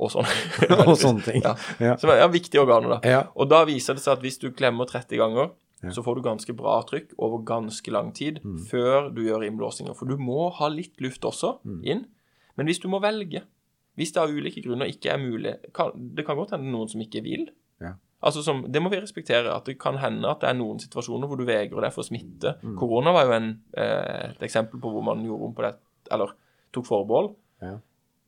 Og 0.00 0.08
sånn. 0.14 0.28
Og 0.86 0.94
sånne 0.96 1.20
ting. 1.26 1.42
Ja. 1.42 1.56
Ja. 1.82 1.96
Som 2.00 2.12
er 2.14 2.22
viktige 2.32 2.62
organer, 2.62 2.94
da. 2.94 2.98
Ja. 3.10 3.18
Og 3.34 3.50
da 3.50 3.64
viser 3.68 3.98
det 3.98 4.04
seg 4.04 4.14
at 4.14 4.22
hvis 4.24 4.38
du 4.40 4.46
klemmer 4.54 4.86
30 4.88 5.18
ganger, 5.18 5.50
så 5.88 6.02
får 6.04 6.14
du 6.16 6.22
ganske 6.22 6.52
bra 6.56 6.82
trykk 6.84 7.14
over 7.18 7.38
ganske 7.44 7.90
lang 7.90 8.12
tid 8.12 8.40
Mm. 8.44 8.58
før 8.68 9.08
du 9.14 9.22
gjør 9.24 9.46
innblåsninger. 9.48 9.94
For 9.96 10.04
du 10.06 10.16
må 10.18 10.50
ha 10.52 10.68
litt 10.68 11.00
luft 11.00 11.22
også 11.24 11.58
Mm. 11.64 11.80
inn. 11.84 12.06
Men 12.56 12.66
hvis 12.66 12.80
du 12.82 12.88
må 12.88 13.00
velge 13.00 13.42
Hvis 13.96 14.12
det 14.12 14.22
av 14.22 14.28
ulike 14.30 14.62
grunner 14.62 14.86
ikke 14.86 15.10
er 15.12 15.18
mulig 15.18 15.54
kan, 15.74 15.90
Det 16.14 16.24
kan 16.24 16.36
godt 16.36 16.50
hende 16.52 16.70
noen 16.70 16.88
som 16.88 17.00
ikke 17.00 17.22
vil. 17.22 17.48
Ja. 17.80 17.94
Altså 18.22 18.42
som, 18.42 18.62
Det 18.70 18.80
må 18.82 18.88
vi 18.90 19.00
respektere. 19.00 19.54
At 19.54 19.64
det 19.64 19.78
kan 19.78 19.96
hende 19.96 20.24
at 20.28 20.40
det 20.40 20.48
er 20.50 20.54
noen 20.54 20.78
situasjoner 20.78 21.26
hvor 21.26 21.36
du 21.36 21.44
vegrer 21.44 21.80
deg 21.80 21.92
for 21.92 22.02
smitte. 22.02 22.54
Mm. 22.62 22.76
Korona 22.78 23.12
var 23.12 23.24
jo 23.26 23.32
en, 23.32 23.60
eh, 23.74 24.30
et 24.30 24.38
eksempel 24.40 24.80
på 24.80 24.90
hvor 24.92 25.02
man 25.02 25.24
gjorde 25.24 25.42
om 25.44 25.54
på 25.54 25.62
det, 25.62 25.74
eller 26.10 26.32
tok 26.72 26.84
forbehold. 26.86 27.34
Ja. 27.62 27.78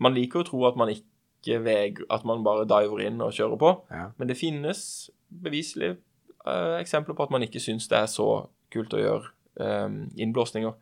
Man 0.00 0.14
liker 0.14 0.40
å 0.42 0.44
tro 0.44 0.64
at 0.66 0.76
man 0.76 0.88
ikke 0.88 1.62
veger, 1.62 2.04
at 2.10 2.24
man 2.24 2.42
bare 2.44 2.64
diver 2.66 3.00
inn 3.06 3.20
og 3.20 3.32
kjører 3.32 3.58
på. 3.58 3.80
Ja. 3.90 4.10
Men 4.18 4.28
det 4.28 4.36
finnes 4.36 5.10
beviselig 5.32 5.96
eksempler 6.80 7.14
på 7.14 7.22
at 7.26 7.30
man 7.30 7.42
ikke 7.46 7.60
syns 7.62 7.88
det 7.88 7.98
er 7.98 8.06
så 8.10 8.48
kult 8.72 8.94
å 8.94 8.98
gjøre 9.02 9.28
eh, 9.60 10.00
innblåsninger. 10.22 10.72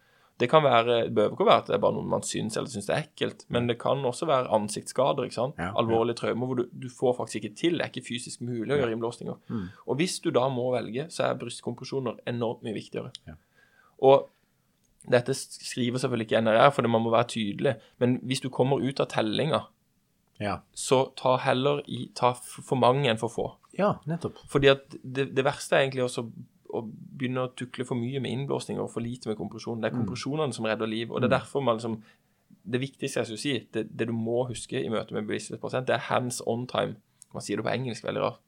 Det 0.40 0.49
kan 0.49 0.62
være, 0.64 0.95
det 1.05 1.12
behøver 1.14 1.35
ikke 1.37 1.45
være 1.50 1.61
at 1.61 1.67
det 1.69 1.75
er 1.76 1.83
bare 1.85 1.93
noe 1.99 2.09
man 2.09 2.23
syns 2.25 2.57
eller 2.57 2.71
syns 2.73 2.87
det 2.88 2.95
er 2.97 3.02
ekkelt, 3.05 3.43
men 3.52 3.67
det 3.69 3.75
kan 3.83 4.00
også 4.09 4.25
være 4.31 4.49
ansiktsskader. 4.57 5.26
ikke 5.29 5.37
sant? 5.37 5.59
Ja. 5.61 5.75
Alvorlige 5.76 6.17
traumer 6.17 6.47
hvor 6.49 6.57
du, 6.62 6.62
du 6.73 6.87
får 6.88 7.12
faktisk 7.19 7.45
ikke 7.45 7.57
til. 7.61 7.76
Det 7.76 7.85
er 7.85 7.90
ikke 7.93 8.07
fysisk 8.07 8.40
mulig 8.40 8.73
å 8.73 8.79
gjøre 8.81 8.95
innblåsninger. 8.97 9.37
Mm. 9.52 9.67
Og 9.85 9.97
hvis 10.00 10.17
du 10.25 10.31
da 10.33 10.47
må 10.49 10.71
velge, 10.73 11.05
så 11.12 11.26
er 11.26 11.37
brystkompresjoner 11.43 12.23
enormt 12.33 12.64
mye 12.64 12.73
viktigere. 12.79 13.12
Ja. 13.29 13.37
Og 14.00 14.31
dette 15.12 15.35
skriver 15.37 16.00
selvfølgelig 16.00 16.31
ikke 16.31 16.40
NRR, 16.47 16.71
for 16.73 16.88
man 16.88 17.05
må 17.05 17.12
være 17.12 17.29
tydelig, 17.35 17.75
men 18.00 18.17
hvis 18.25 18.40
du 18.40 18.49
kommer 18.49 18.81
ut 18.81 19.00
av 19.00 19.11
tellinga, 19.12 19.67
Ja. 20.40 20.62
så 20.73 21.11
ta 21.21 21.37
heller 21.37 21.83
i, 21.85 22.07
ta 22.17 22.33
for 22.33 22.76
mange 22.81 23.11
enn 23.12 23.21
for 23.21 23.29
få. 23.29 23.47
Ja, 23.79 23.93
nettopp. 24.07 24.39
Fordi 24.49 24.69
at 24.73 24.97
det, 25.03 25.29
det 25.37 25.45
verste 25.45 25.77
er 25.77 25.85
egentlig 25.87 26.05
også 26.05 26.25
å 26.71 26.81
begynne 26.87 27.45
å 27.49 27.53
tukle 27.59 27.85
for 27.85 27.99
mye 27.99 28.21
med 28.23 28.31
innblåsninger 28.31 28.83
og 28.83 28.91
for 28.93 29.00
lite 29.03 29.27
med 29.29 29.37
kompresjon. 29.39 29.81
Det 29.83 29.91
er 29.91 29.97
kompresjonene 29.99 30.55
som 30.55 30.65
redder 30.65 30.87
liv, 30.87 31.11
og 31.11 31.21
det 31.21 31.27
er 31.33 31.39
derfor 31.41 31.61
man 31.67 31.77
liksom 31.81 32.00
det 32.71 32.81
viktigste 32.83 33.21
jeg 33.21 33.27
skulle 33.27 33.41
si, 33.43 33.55
det, 33.75 33.87
det 33.97 34.07
du 34.07 34.12
må 34.12 34.45
huske 34.47 34.79
i 34.79 34.89
møte 34.93 35.15
med 35.17 35.27
bevissthetspasient, 35.27 35.87
det 35.89 35.95
er 35.97 36.05
hands 36.11 36.43
on 36.47 36.67
time. 36.71 36.97
Man 37.35 37.43
sier 37.43 37.57
det 37.59 37.65
på 37.67 37.73
engelsk 37.73 38.05
veldig 38.05 38.23
rart. 38.23 38.41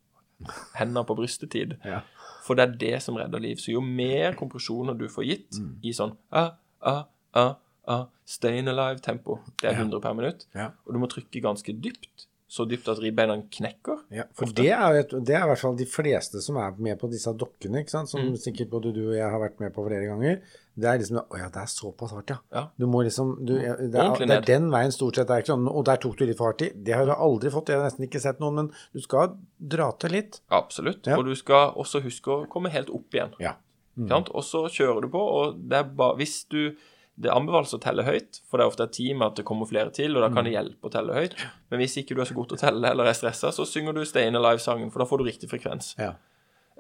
Hender 0.79 1.05
på 1.07 1.17
brystetid. 1.19 1.77
Ja. 1.85 2.03
For 2.43 2.59
det 2.59 2.63
er 2.65 2.73
det 2.79 3.03
som 3.05 3.15
redder 3.15 3.39
liv. 3.39 3.61
Så 3.63 3.71
jo 3.71 3.81
mer 3.81 4.35
kompresjoner 4.35 4.97
du 4.99 5.05
får 5.09 5.25
gitt 5.29 5.59
Mm. 5.61 5.77
i 5.87 5.93
sånn 5.95 6.17
ah, 6.35 6.57
ah, 6.83 7.05
ah, 7.39 7.53
ah, 7.87 8.07
Stayin' 8.27 8.67
alive-tempo, 8.69 9.39
det 9.63 9.69
er 9.71 9.77
Ja. 9.77 9.85
100 9.85 10.01
per 10.03 10.15
minutt, 10.19 10.47
Ja. 10.55 10.71
og 10.87 10.93
du 10.95 10.99
må 10.99 11.07
trykke 11.11 11.41
ganske 11.43 11.73
dypt. 11.81 12.27
Så 12.53 12.67
dypt 12.69 12.89
at 12.93 12.99
ribbeina 13.01 13.39
knekker. 13.49 14.03
Ja, 14.13 14.27
for 14.37 14.51
det 14.53 14.67
er, 14.69 14.99
det 15.09 15.33
er 15.33 15.47
i 15.47 15.49
hvert 15.49 15.61
fall 15.63 15.77
de 15.79 15.87
fleste 15.89 16.43
som 16.45 16.59
er 16.61 16.75
med 16.85 16.99
på 17.01 17.09
disse 17.09 17.33
dokkene, 17.41 17.81
ikke 17.81 17.95
sant? 17.95 18.11
som 18.13 18.21
Mm. 18.21 18.35
sikkert 18.37 18.69
både 18.75 18.91
du 18.93 19.01
og 19.07 19.15
jeg 19.17 19.25
har 19.33 19.41
vært 19.41 19.63
med 19.63 19.73
på 19.73 19.87
flere 19.87 20.05
ganger. 20.11 20.43
Det 20.77 20.89
er 20.91 20.99
liksom 21.01 21.17
Å 21.23 21.39
ja, 21.41 21.49
det 21.53 21.63
er 21.63 21.71
såpass 21.73 22.13
hardt, 22.13 22.31
ja. 22.35 22.37
Ja. 22.53 22.63
Du 22.77 22.85
må 22.93 23.01
liksom 23.07 23.33
du, 23.41 23.55
det, 23.57 23.65
er, 23.97 24.21
det 24.21 24.37
er 24.37 24.47
den 24.51 24.69
veien 24.73 24.93
stort 24.93 25.17
sett. 25.17 25.31
Er 25.33 25.41
ikke 25.41 25.53
sånn 25.55 25.67
Og 25.73 25.85
der 25.89 25.97
tok 26.05 26.17
du 26.21 26.27
litt 26.29 26.37
for 26.39 26.51
hardt 26.53 26.63
i. 26.69 26.71
Det 26.77 26.93
har 26.97 27.09
du 27.09 27.13
aldri 27.17 27.51
fått. 27.53 27.73
Jeg 27.73 27.81
har 27.81 27.89
nesten 27.89 28.05
ikke 28.07 28.21
sett 28.21 28.41
noen, 28.41 28.55
men 28.61 28.71
du 28.93 29.01
skal 29.01 29.35
dra 29.59 29.91
til 30.01 30.13
litt. 30.19 30.41
Absolutt. 30.53 31.07
Ja. 31.09 31.17
Og 31.21 31.25
du 31.29 31.35
skal 31.41 31.73
også 31.77 32.01
huske 32.05 32.29
å 32.37 32.47
komme 32.53 32.73
helt 32.73 32.93
opp 32.93 33.13
igjen. 33.17 33.33
Ja. 33.41 33.57
Mm. 33.97 34.09
Og 34.33 34.41
så 34.45 34.67
kjører 34.73 35.05
du 35.05 35.09
på, 35.13 35.21
og 35.21 35.59
det 35.69 35.77
er 35.83 35.85
bare 35.85 36.17
Hvis 36.21 36.45
du 36.49 36.75
Det 37.23 37.29
anbefales 37.29 37.75
å 37.77 37.81
telle 37.83 38.07
høyt, 38.07 38.41
for 38.49 38.57
det 38.57 38.65
er 38.65 38.71
ofte 38.73 38.87
et 38.89 38.95
team 38.97 39.21
at 39.25 39.37
det 39.37 39.45
kommer 39.45 39.69
flere 39.69 39.93
til, 39.93 40.17
og 40.17 40.25
da 40.25 40.31
kan 40.33 40.47
det 40.49 40.55
hjelpe 40.55 40.89
å 40.89 40.93
telle 40.95 41.17
høyt. 41.17 41.37
Men 41.71 41.83
hvis 41.83 41.99
ikke 42.01 42.17
du 42.17 42.23
er 42.25 42.31
så 42.31 42.37
god 42.39 42.49
til 42.49 42.57
å 42.57 42.63
telle 42.63 42.93
eller 42.95 43.11
er 43.11 43.19
stressa, 43.19 43.53
så 43.53 43.67
synger 43.69 43.97
du 43.97 44.01
Stay 44.09 44.31
in 44.31 44.39
Alive-sangen, 44.39 44.89
for 44.95 45.05
da 45.05 45.09
får 45.11 45.21
du 45.21 45.29
riktig 45.29 45.51
frekvens. 45.51 45.93
Ja. 46.01 46.15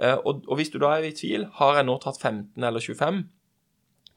Uh, 0.01 0.17
og, 0.25 0.47
og 0.49 0.57
hvis 0.57 0.73
du 0.73 0.79
da 0.81 0.95
er 0.97 1.05
i 1.05 1.13
tvil, 1.13 1.45
har 1.59 1.77
jeg 1.77 1.87
nå 1.87 1.99
tatt 2.01 2.17
15 2.17 2.65
eller 2.65 2.81
25, 2.81 3.21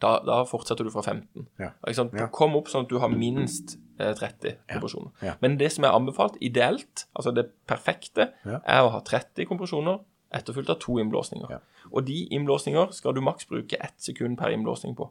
da, 0.03 0.12
da 0.27 0.39
fortsetter 0.48 0.88
du 0.88 0.91
fra 0.93 1.03
15. 1.03 1.45
Ja. 1.60 1.74
Ja. 2.15 2.29
Kom 2.34 2.55
opp 2.60 2.72
sånn 2.72 2.88
at 2.88 2.91
du 2.91 2.98
har 3.03 3.12
minst 3.12 3.77
eh, 4.00 4.12
30 4.15 4.57
kompresjoner. 4.74 5.12
Ja. 5.24 5.36
Men 5.43 5.55
det 5.60 5.72
som 5.75 5.88
er 5.88 5.95
anbefalt, 5.95 6.36
ideelt, 6.43 7.05
altså 7.15 7.31
det 7.36 7.48
perfekte, 7.69 8.34
er 8.45 8.81
å 8.84 8.91
ha 8.95 9.00
30 9.07 9.48
kompresjoner 9.48 10.01
etterfulgt 10.36 10.74
av 10.74 10.81
to 10.84 10.98
innblåsninger. 11.00 11.53
Og 11.93 12.07
de 12.07 12.25
innblåsninger 12.36 12.91
skal 12.98 13.15
du 13.15 13.22
maks 13.24 13.48
bruke 13.48 13.79
ett 13.79 13.95
sekund 14.03 14.39
per 14.41 14.51
innblåsning 14.55 14.98
på. 15.00 15.07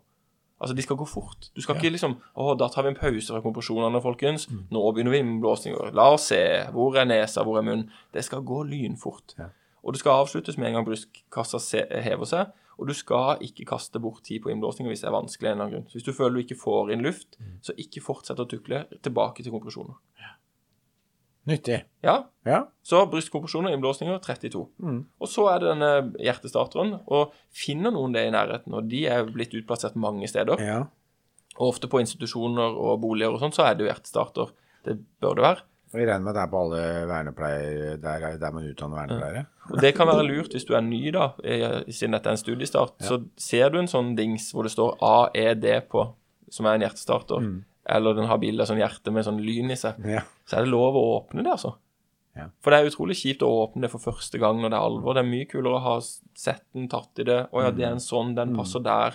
Altså, 0.60 0.74
de 0.76 0.82
skal 0.82 0.96
gå 0.96 1.04
fort. 1.08 1.50
Du 1.54 1.60
skal 1.60 1.76
ikke 1.76 1.90
liksom 1.92 2.14
Å, 2.36 2.54
da 2.56 2.68
tar 2.68 2.82
vi 2.86 2.92
en 2.92 2.96
pause 2.98 3.26
fra 3.32 3.40
kompresjonene, 3.42 4.00
folkens. 4.00 4.46
Mm. 4.48 4.60
Nå 4.70 4.82
begynner 4.94 5.10
vi 5.16 5.22
med 5.26 5.40
blåsninger. 5.42 5.92
La 5.92 6.12
oss 6.14 6.28
se. 6.30 6.40
Hvor 6.72 6.96
er 6.96 7.04
nesa, 7.10 7.42
hvor 7.44 7.58
er 7.58 7.66
munnen? 7.66 7.90
Det 8.14 8.22
skal 8.24 8.40
gå 8.46 8.62
lynfort. 8.70 9.34
Ja. 9.38 9.48
Og 9.84 9.92
det 9.92 10.00
skal 10.00 10.22
avsluttes 10.22 10.56
med 10.56 10.68
en 10.70 10.78
gang 10.78 10.86
brystkassa 10.86 11.58
hever 12.06 12.24
seg. 12.30 12.52
Og 12.78 12.88
du 12.88 12.94
skal 12.94 13.42
ikke 13.44 13.66
kaste 13.68 14.00
bort 14.02 14.22
tid 14.24 14.40
på 14.42 14.50
innblåsninger 14.50 14.90
hvis 14.90 15.02
det 15.04 15.10
er 15.10 15.14
vanskelig. 15.18 15.50
en 15.50 15.52
eller 15.52 15.64
annen 15.64 15.74
grunn. 15.76 15.90
Så 15.90 15.98
hvis 15.98 16.06
du 16.08 16.12
føler 16.16 16.34
du 16.38 16.42
ikke 16.46 16.60
får 16.62 16.92
inn 16.94 17.02
luft, 17.02 17.36
Mm. 17.38 17.58
så 17.62 17.74
ikke 17.78 18.02
fortsett 18.02 18.38
å 18.40 18.48
tukle 18.48 18.86
tilbake 19.02 19.42
til 19.42 19.52
kompresjoner. 19.52 19.94
Nyttig. 21.46 21.82
Ja, 22.04 22.24
Ja. 22.46 22.62
så 22.82 23.02
brystkompresjoner, 23.10 23.72
innblåsninger, 23.72 24.18
32. 24.24 24.62
Og 25.20 25.28
så 25.28 25.46
er 25.52 25.58
det 25.60 25.68
denne 25.74 25.90
hjertestarteren. 26.20 27.00
Og 27.06 27.32
finner 27.52 27.92
noen 27.92 28.12
det 28.12 28.26
i 28.26 28.32
nærheten, 28.32 28.72
og 28.74 28.88
de 28.88 29.06
er 29.06 29.24
blitt 29.24 29.52
utplassert 29.54 29.96
mange 29.96 30.28
steder, 30.28 30.60
ja. 30.60 30.78
og 31.58 31.68
ofte 31.74 31.88
på 31.88 32.00
institusjoner 32.00 32.76
og 32.76 33.00
boliger 33.00 33.32
og 33.32 33.40
sånn, 33.40 33.52
så 33.52 33.64
er 33.68 33.74
det 33.74 33.84
jo 33.86 33.92
hjertestarter. 33.92 34.52
Det 34.84 34.98
bør 35.20 35.34
det 35.34 35.42
være. 35.44 35.62
Og 35.94 36.00
Jeg 36.00 36.08
regner 36.08 36.24
med 36.24 36.30
at 36.32 36.34
det 36.34 36.42
er 36.42 36.50
på 36.50 36.60
alle 36.64 36.80
vernepleier 37.06 38.00
der, 38.02 38.24
der 38.38 38.50
man 38.52 38.64
utdanner 38.66 38.96
vernepleiere. 38.98 39.44
Og 39.70 39.80
det 39.80 39.94
kan 39.94 40.08
være 40.08 40.24
lurt 40.26 40.52
hvis 40.56 40.64
du 40.66 40.74
er 40.74 40.80
ny, 40.82 41.10
da, 41.14 41.28
siden 41.88 42.16
dette 42.16 42.26
er 42.28 42.34
en 42.34 42.40
studiestart. 42.40 42.96
Så 43.00 43.20
ser 43.38 43.70
du 43.70 43.78
en 43.78 43.86
sånn 43.88 44.16
dings 44.18 44.48
hvor 44.52 44.66
det 44.66 44.72
står 44.74 44.96
AED 45.00 45.68
på, 45.92 46.08
som 46.50 46.66
er 46.66 46.74
en 46.74 46.84
hjertestarter, 46.88 47.46
eller 47.86 48.14
den 48.16 48.28
har 48.30 48.38
bilde 48.40 48.64
av 48.64 48.70
sånn 48.70 48.80
hjerte 48.80 49.12
med 49.12 49.26
sånn 49.26 49.42
lyn 49.44 49.70
i 49.74 49.76
seg, 49.76 49.98
Ja. 50.08 50.22
så 50.48 50.58
er 50.58 50.64
det 50.64 50.72
lov 50.72 50.96
å 50.96 51.02
åpne 51.18 51.44
det, 51.44 51.52
altså. 51.52 51.74
Ja. 52.34 52.48
For 52.64 52.72
det 52.72 52.80
er 52.80 52.88
utrolig 52.90 53.14
kjipt 53.20 53.44
å 53.46 53.50
åpne 53.62 53.84
det 53.86 53.92
for 53.92 54.02
første 54.02 54.40
gang 54.42 54.58
når 54.58 54.72
det 54.72 54.78
er 54.78 54.86
alvor. 54.88 55.14
Det 55.14 55.22
er 55.22 55.28
mye 55.30 55.46
kulere 55.46 55.78
å 55.78 55.84
ha 55.84 55.96
sett 56.02 56.64
den, 56.74 56.88
tatt 56.90 57.20
i 57.22 57.26
det. 57.28 57.40
Å 57.52 57.62
ja, 57.62 57.70
det 57.70 57.84
er 57.86 57.94
en 57.94 58.02
sånn, 58.02 58.32
den 58.34 58.56
passer 58.58 58.82
der. 58.82 59.14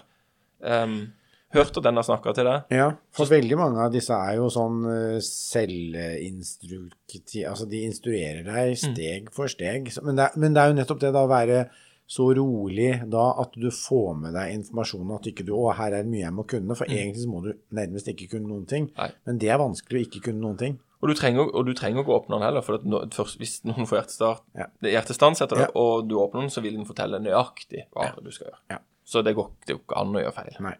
Um, 0.63 1.11
hørt 1.51 1.75
at 1.75 1.83
den 1.83 1.99
har 1.99 2.05
snakka 2.07 2.31
til 2.37 2.47
deg. 2.47 2.71
Ja, 2.71 2.93
for 3.11 3.27
veldig 3.27 3.57
mange 3.59 3.83
av 3.83 3.91
disse 3.91 4.15
er 4.15 4.37
jo 4.39 4.47
sånn 4.53 4.79
uh, 4.87 5.19
selvinstruktiv... 5.19 7.43
Altså 7.49 7.67
de 7.67 7.83
instruerer 7.89 8.45
deg 8.47 8.77
steg 8.79 9.27
for 9.35 9.51
steg. 9.51 9.91
Men 10.05 10.19
det, 10.19 10.29
er, 10.29 10.39
men 10.39 10.55
det 10.55 10.63
er 10.63 10.71
jo 10.71 10.79
nettopp 10.79 11.03
det 11.03 11.11
da 11.15 11.25
å 11.25 11.31
være 11.31 11.65
så 12.09 12.25
rolig 12.33 13.03
da 13.13 13.25
at 13.43 13.53
du 13.53 13.67
får 13.69 14.15
med 14.17 14.33
deg 14.33 14.55
informasjonen 14.55 15.11
at 15.19 15.27
ikke 15.29 15.43
du 15.45 15.51
Å, 15.53 15.67
her 15.77 15.93
er 15.93 16.01
det 16.03 16.09
mye 16.09 16.23
jeg 16.23 16.33
må 16.33 16.45
kunne. 16.49 16.73
For 16.77 16.89
egentlig 16.89 17.21
så 17.21 17.29
må 17.29 17.43
du 17.45 17.51
nærmest 17.77 18.09
ikke 18.09 18.31
kunne 18.31 18.49
noen 18.49 18.65
ting. 18.69 18.87
Nei. 18.97 19.11
Men 19.29 19.37
det 19.43 19.51
er 19.53 19.61
vanskelig 19.61 19.99
å 19.99 20.05
ikke 20.07 20.23
kunne 20.29 20.41
noen 20.41 20.57
ting. 20.57 20.79
Og 20.99 21.11
du 21.11 21.13
trenger, 21.15 21.51
og 21.53 21.67
du 21.67 21.71
trenger 21.77 22.01
ikke 22.01 22.15
åpne 22.17 22.39
den 22.39 22.47
heller, 22.47 22.65
for 22.65 22.79
at 22.79 22.87
nå, 22.89 23.03
først, 23.15 23.37
hvis 23.39 23.59
noen 23.69 23.85
får 23.87 24.01
hjertestart, 24.01 24.41
Ja. 24.57 24.65
det 24.81 24.89
er 24.89 24.95
hjertestans 24.97 25.39
etter 25.45 25.61
det, 25.61 25.67
Ja. 25.69 25.75
og 25.79 26.09
du 26.09 26.15
åpner 26.19 26.41
den, 26.41 26.49
så 26.49 26.61
vil 26.65 26.75
den 26.75 26.89
fortelle 26.89 27.21
nøyaktig 27.23 27.85
hva 27.93 28.09
du 28.17 28.31
skal 28.31 28.49
gjøre. 28.49 28.59
Ja. 28.73 28.79
Så 29.05 29.23
det 29.23 29.35
går 29.37 29.51
det 29.67 29.75
går 29.77 29.83
ikke 29.85 30.01
an 30.01 30.15
å 30.17 30.23
gjøre 30.25 30.33
feil. 30.35 30.57
Nei. 30.65 30.75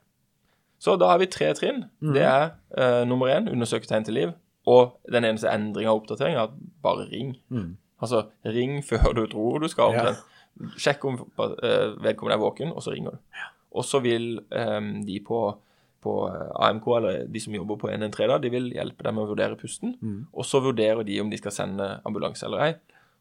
Så 0.80 0.98
da 1.00 1.12
har 1.14 1.20
vi 1.22 1.28
tre 1.28 1.54
trinn. 1.54 1.86
Mm. 2.02 2.14
Det 2.14 2.24
er 2.26 2.52
uh, 2.78 3.06
nummer 3.06 3.28
én 3.28 3.48
undersøke 3.52 3.88
tegn 3.88 4.04
til 4.06 4.14
liv. 4.18 4.34
Og 4.66 4.98
den 5.10 5.24
eneste 5.26 5.48
endringa 5.50 5.94
og 5.94 6.04
oppdateringa 6.04 6.44
er 6.44 6.52
bare 6.84 7.08
ring. 7.10 7.36
Altså 8.00 8.26
ring 8.48 8.80
før 8.86 9.14
du 9.18 9.26
tror 9.32 9.64
du 9.64 9.70
skal. 9.72 9.96
Mhm. 9.96 10.06
Ja. 10.10 10.76
Sjekk 10.80 11.06
om 11.08 11.18
eh, 11.20 11.96
vedkommende 12.04 12.36
er 12.36 12.44
våken, 12.44 12.72
og 12.76 12.84
så 12.84 12.92
ringer 12.92 13.16
du. 13.16 13.42
Og 13.80 13.86
så 13.86 14.02
vil 14.04 14.40
um, 14.50 14.90
de 15.06 15.20
på, 15.24 15.40
på 16.04 16.14
eh, 16.28 16.50
AMK, 16.68 16.88
eller 16.98 17.20
de 17.32 17.42
som 17.44 17.56
jobber 17.56 17.78
på 17.80 17.92
113, 17.92 18.26
da, 18.32 18.40
de 18.42 18.52
vil 18.52 18.72
hjelpe 18.76 19.06
deg 19.06 19.16
med 19.16 19.24
å 19.24 19.30
vurdere 19.30 19.60
pusten. 19.60 19.94
Mm. 20.02 20.24
Og 20.34 20.48
så 20.48 20.60
vurderer 20.64 21.06
de 21.08 21.20
om 21.22 21.30
de 21.32 21.40
skal 21.40 21.56
sende 21.56 21.92
ambulanse 22.08 22.48
eller 22.50 22.66
ei. 22.66 22.74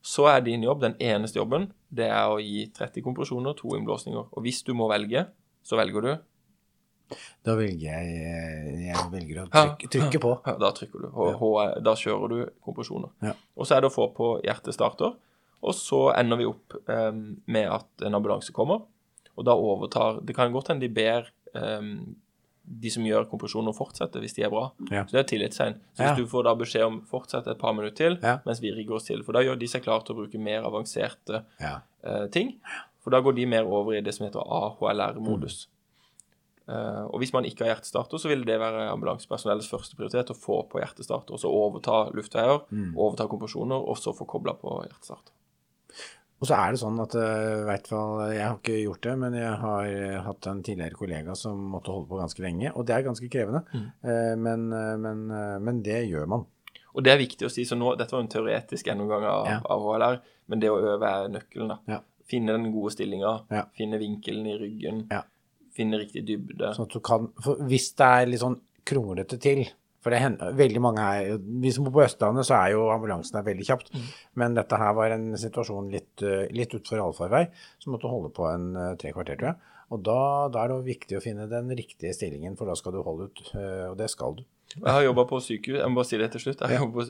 Så 0.02 0.26
er 0.30 0.42
din 0.46 0.64
jobb, 0.64 0.80
den 0.82 0.96
eneste 1.02 1.40
jobben, 1.40 1.68
det 1.90 2.08
er 2.08 2.30
å 2.30 2.40
gi 2.42 2.64
30 2.74 3.04
kompresjoner, 3.04 3.54
to 3.58 3.74
innblåsninger. 3.76 4.30
Og 4.32 4.46
hvis 4.46 4.62
du 4.66 4.72
må 4.78 4.88
velge, 4.90 5.26
så 5.66 5.78
velger 5.78 6.06
du 6.06 6.12
Da 7.46 7.54
velger 7.58 7.86
jeg 7.88 8.18
eh, 8.28 8.84
Jeg 8.88 9.06
velger 9.12 9.42
å 9.42 9.46
trykke, 9.52 9.90
trykke 9.94 10.20
på. 10.22 10.34
Ja, 10.46 10.54
da 10.60 10.72
trykker 10.76 11.06
du. 11.06 11.08
Og 11.14 11.56
ja. 11.62 11.70
da 11.84 11.96
kjører 11.98 12.34
du 12.34 12.38
kompresjoner. 12.64 13.12
Ja. 13.24 13.34
Og 13.56 13.68
så 13.68 13.76
er 13.76 13.84
det 13.84 13.90
å 13.90 13.94
få 13.94 14.10
på 14.16 14.34
hjertestarter. 14.44 15.16
Og 15.58 15.74
så 15.74 16.04
ender 16.14 16.38
vi 16.38 16.46
opp 16.46 16.76
um, 16.86 17.22
med 17.50 17.66
at 17.72 18.06
en 18.06 18.14
ambulanse 18.14 18.54
kommer, 18.54 18.84
og 19.38 19.46
da 19.46 19.54
overtar 19.58 20.20
Det 20.26 20.34
kan 20.34 20.52
godt 20.54 20.70
hende 20.70 20.86
de 20.86 20.94
ber 20.94 21.26
um, 21.54 22.14
de 22.68 22.90
som 22.92 23.06
gjør 23.06 23.26
kompresjoner, 23.30 23.74
fortsette 23.76 24.20
hvis 24.22 24.36
de 24.36 24.44
er 24.46 24.52
bra. 24.52 24.66
Ja. 24.92 25.04
Så 25.08 25.16
det 25.16 25.22
er 25.22 25.28
tillitstegn. 25.30 25.78
Så 25.96 26.04
hvis 26.04 26.20
du 26.20 26.30
får 26.30 26.44
da 26.46 26.54
beskjed 26.58 26.84
om 26.84 27.00
fortsett 27.08 27.48
et 27.48 27.60
par 27.60 27.74
minutter 27.76 28.18
til 28.18 28.18
mens 28.44 28.60
vi 28.62 28.74
rigger 28.74 28.98
oss 28.98 29.08
til, 29.08 29.24
for 29.26 29.36
da 29.36 29.42
gjør 29.46 29.58
de 29.60 29.70
seg 29.70 29.84
klar 29.86 30.04
til 30.04 30.14
å 30.14 30.20
bruke 30.20 30.42
mer 30.42 30.66
avanserte 30.68 31.42
eh, 31.62 32.26
ting. 32.34 32.52
For 33.00 33.14
da 33.14 33.22
går 33.24 33.38
de 33.38 33.46
mer 33.48 33.68
over 33.68 33.96
i 33.96 34.02
det 34.04 34.12
som 34.14 34.26
heter 34.26 34.44
AHLR-modus. 34.44 35.62
Eh, 36.68 37.04
og 37.08 37.18
hvis 37.22 37.32
man 37.32 37.44
ikke 37.48 37.64
har 37.64 37.74
hjertestarter, 37.74 38.20
så 38.20 38.28
vil 38.28 38.44
det 38.44 38.58
være 38.60 38.90
ambulansepersonellets 38.92 39.70
første 39.72 39.96
prioritet 39.96 40.30
å 40.34 40.36
få 40.36 40.62
på 40.68 40.82
hjertestarter, 40.82 41.32
og 41.32 41.40
så 41.40 41.48
overta 41.48 42.10
luftveier, 42.12 42.60
overta 42.94 43.26
kompresjoner, 43.30 43.80
og 43.88 43.96
så 43.96 44.12
få 44.16 44.26
kobla 44.28 44.52
på 44.60 44.82
hjertestarter. 44.84 45.32
Og 46.38 46.46
så 46.46 46.54
er 46.54 46.70
det 46.70 46.78
sånn 46.78 47.00
at 47.02 47.14
eh, 47.18 47.62
i 47.62 47.64
hvert 47.66 47.88
fall, 47.90 48.20
Jeg 48.30 48.44
har 48.46 48.58
ikke 48.60 48.76
gjort 48.84 49.02
det, 49.08 49.14
men 49.18 49.34
jeg 49.34 49.54
har 49.64 49.88
eh, 49.90 50.20
hatt 50.22 50.46
en 50.46 50.60
tidligere 50.62 50.94
kollega 50.94 51.34
som 51.34 51.58
måtte 51.72 51.90
holde 51.90 52.06
på 52.12 52.20
ganske 52.20 52.44
lenge. 52.44 52.70
Og 52.78 52.86
det 52.86 52.94
er 52.94 53.02
ganske 53.08 53.30
krevende. 53.32 53.64
mm. 53.72 53.88
Men, 54.44 54.68
men, 55.02 55.24
men 55.64 55.80
det 55.82 56.04
gjør 56.06 56.28
man. 56.30 56.44
Og 56.94 57.02
det 57.04 57.12
er 57.12 57.18
viktig 57.20 57.46
å 57.46 57.50
si, 57.50 57.64
så 57.66 57.74
nå, 57.78 57.90
Dette 57.98 58.14
var 58.14 58.22
en 58.22 58.30
teoretisk 58.30 58.86
gjennomgang 58.86 59.24
av, 59.26 59.48
Ja. 59.50 59.58
av 59.66 59.82
HLR, 59.82 60.20
men 60.50 60.60
det 60.62 60.70
å 60.70 60.78
øve 60.78 61.10
er 61.10 61.28
nøkkelen. 61.32 61.68
da. 61.74 61.78
Ja. 61.86 61.98
Finne 62.28 62.54
den 62.56 62.72
gode 62.72 62.92
stillinga, 62.94 63.34
Ja. 63.50 63.64
finne 63.76 63.98
vinkelen 63.98 64.46
i 64.46 64.56
ryggen, 64.58 65.06
Ja. 65.10 65.22
Finne 65.76 65.98
riktig 66.00 66.24
dybde. 66.28 66.72
Sånn 66.76 66.86
at 66.88 66.94
du 66.96 67.00
kan, 67.04 67.28
Hvis 67.68 67.90
det 67.98 68.06
er 68.06 68.26
litt 68.30 68.40
sånn 68.42 68.58
kronglete 68.88 69.38
til 69.40 69.64
For 70.00 70.14
det 70.14 70.20
hender 70.22 70.52
veldig 70.54 70.80
mange 70.80 71.02
her 71.02 71.38
Vi 71.60 71.72
som 71.74 71.84
bor 71.84 71.92
på 71.98 72.04
Østlandet, 72.06 72.46
så 72.46 72.54
er 72.60 72.70
jo 72.76 72.84
ambulansen 72.94 73.34
der 73.34 73.42
veldig 73.48 73.66
kjapt. 73.66 73.90
Men 74.38 74.54
dette 74.54 74.78
her 74.78 74.94
var 74.94 75.10
en 75.16 75.32
situasjon 75.36 75.90
litt, 75.92 76.22
eh, 76.22 76.46
litt 76.54 76.72
utfor 76.78 77.02
allfarvei, 77.02 77.48
som 77.82 77.92
måtte 77.92 78.08
holde 78.08 78.30
på 78.32 78.46
en 78.52 78.68
eh, 78.76 78.94
tre 79.00 79.10
kvarter, 79.12 79.36
tror 79.36 79.50
jeg. 79.52 79.56
Og 79.90 80.02
da, 80.04 80.48
da 80.52 80.62
er 80.64 80.68
det 80.68 80.84
viktig 80.86 81.16
å 81.18 81.22
finne 81.24 81.48
den 81.50 81.68
riktige 81.74 82.12
stillingen, 82.14 82.56
for 82.56 82.68
da 82.70 82.74
skal 82.78 82.92
du 82.94 83.02
holde 83.02 83.26
ut. 83.30 83.42
eh, 83.54 83.88
Og 83.90 83.96
det 83.98 84.08
skal 84.12 84.36
du. 84.38 84.44
Jeg 84.76 84.84
har 84.92 85.02
jobba 85.02 85.24
på 85.30 85.38
sykehus, 85.40 85.78
jeg 85.80 85.88
må 85.90 85.96
bare 85.96 86.04
si 86.10 86.18
det 86.20 86.30
til 86.32 86.40
slutt. 86.46 86.60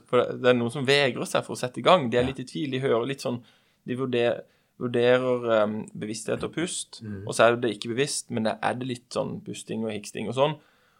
På, 0.09 0.21
det 0.39 0.47
er 0.49 0.55
noen 0.55 0.71
som 0.73 0.85
vegrer 0.87 1.27
seg 1.27 1.45
for 1.45 1.57
å 1.57 1.59
sette 1.59 1.81
i 1.83 1.83
gang. 1.83 2.09
De 2.09 2.17
er 2.17 2.25
litt 2.29 2.39
i 2.41 2.45
tvil. 2.47 2.71
De 2.71 2.81
hører 2.81 3.05
litt 3.11 3.21
sånn 3.21 3.41
De 3.85 3.97
vurderer, 3.99 4.45
vurderer 4.79 5.65
um, 5.65 5.77
bevissthet 5.99 6.45
og 6.47 6.53
pust, 6.55 7.01
og 7.27 7.35
så 7.35 7.45
er 7.49 7.57
det 7.59 7.75
ikke 7.75 7.91
bevisst, 7.93 8.31
men 8.31 8.47
det 8.47 8.59
er 8.63 8.77
det 8.79 8.87
litt 8.87 9.09
sånn 9.15 9.41
pusting 9.47 9.85
og 9.87 9.91
hiksting 9.93 10.31
og 10.31 10.37
sånn. 10.39 10.59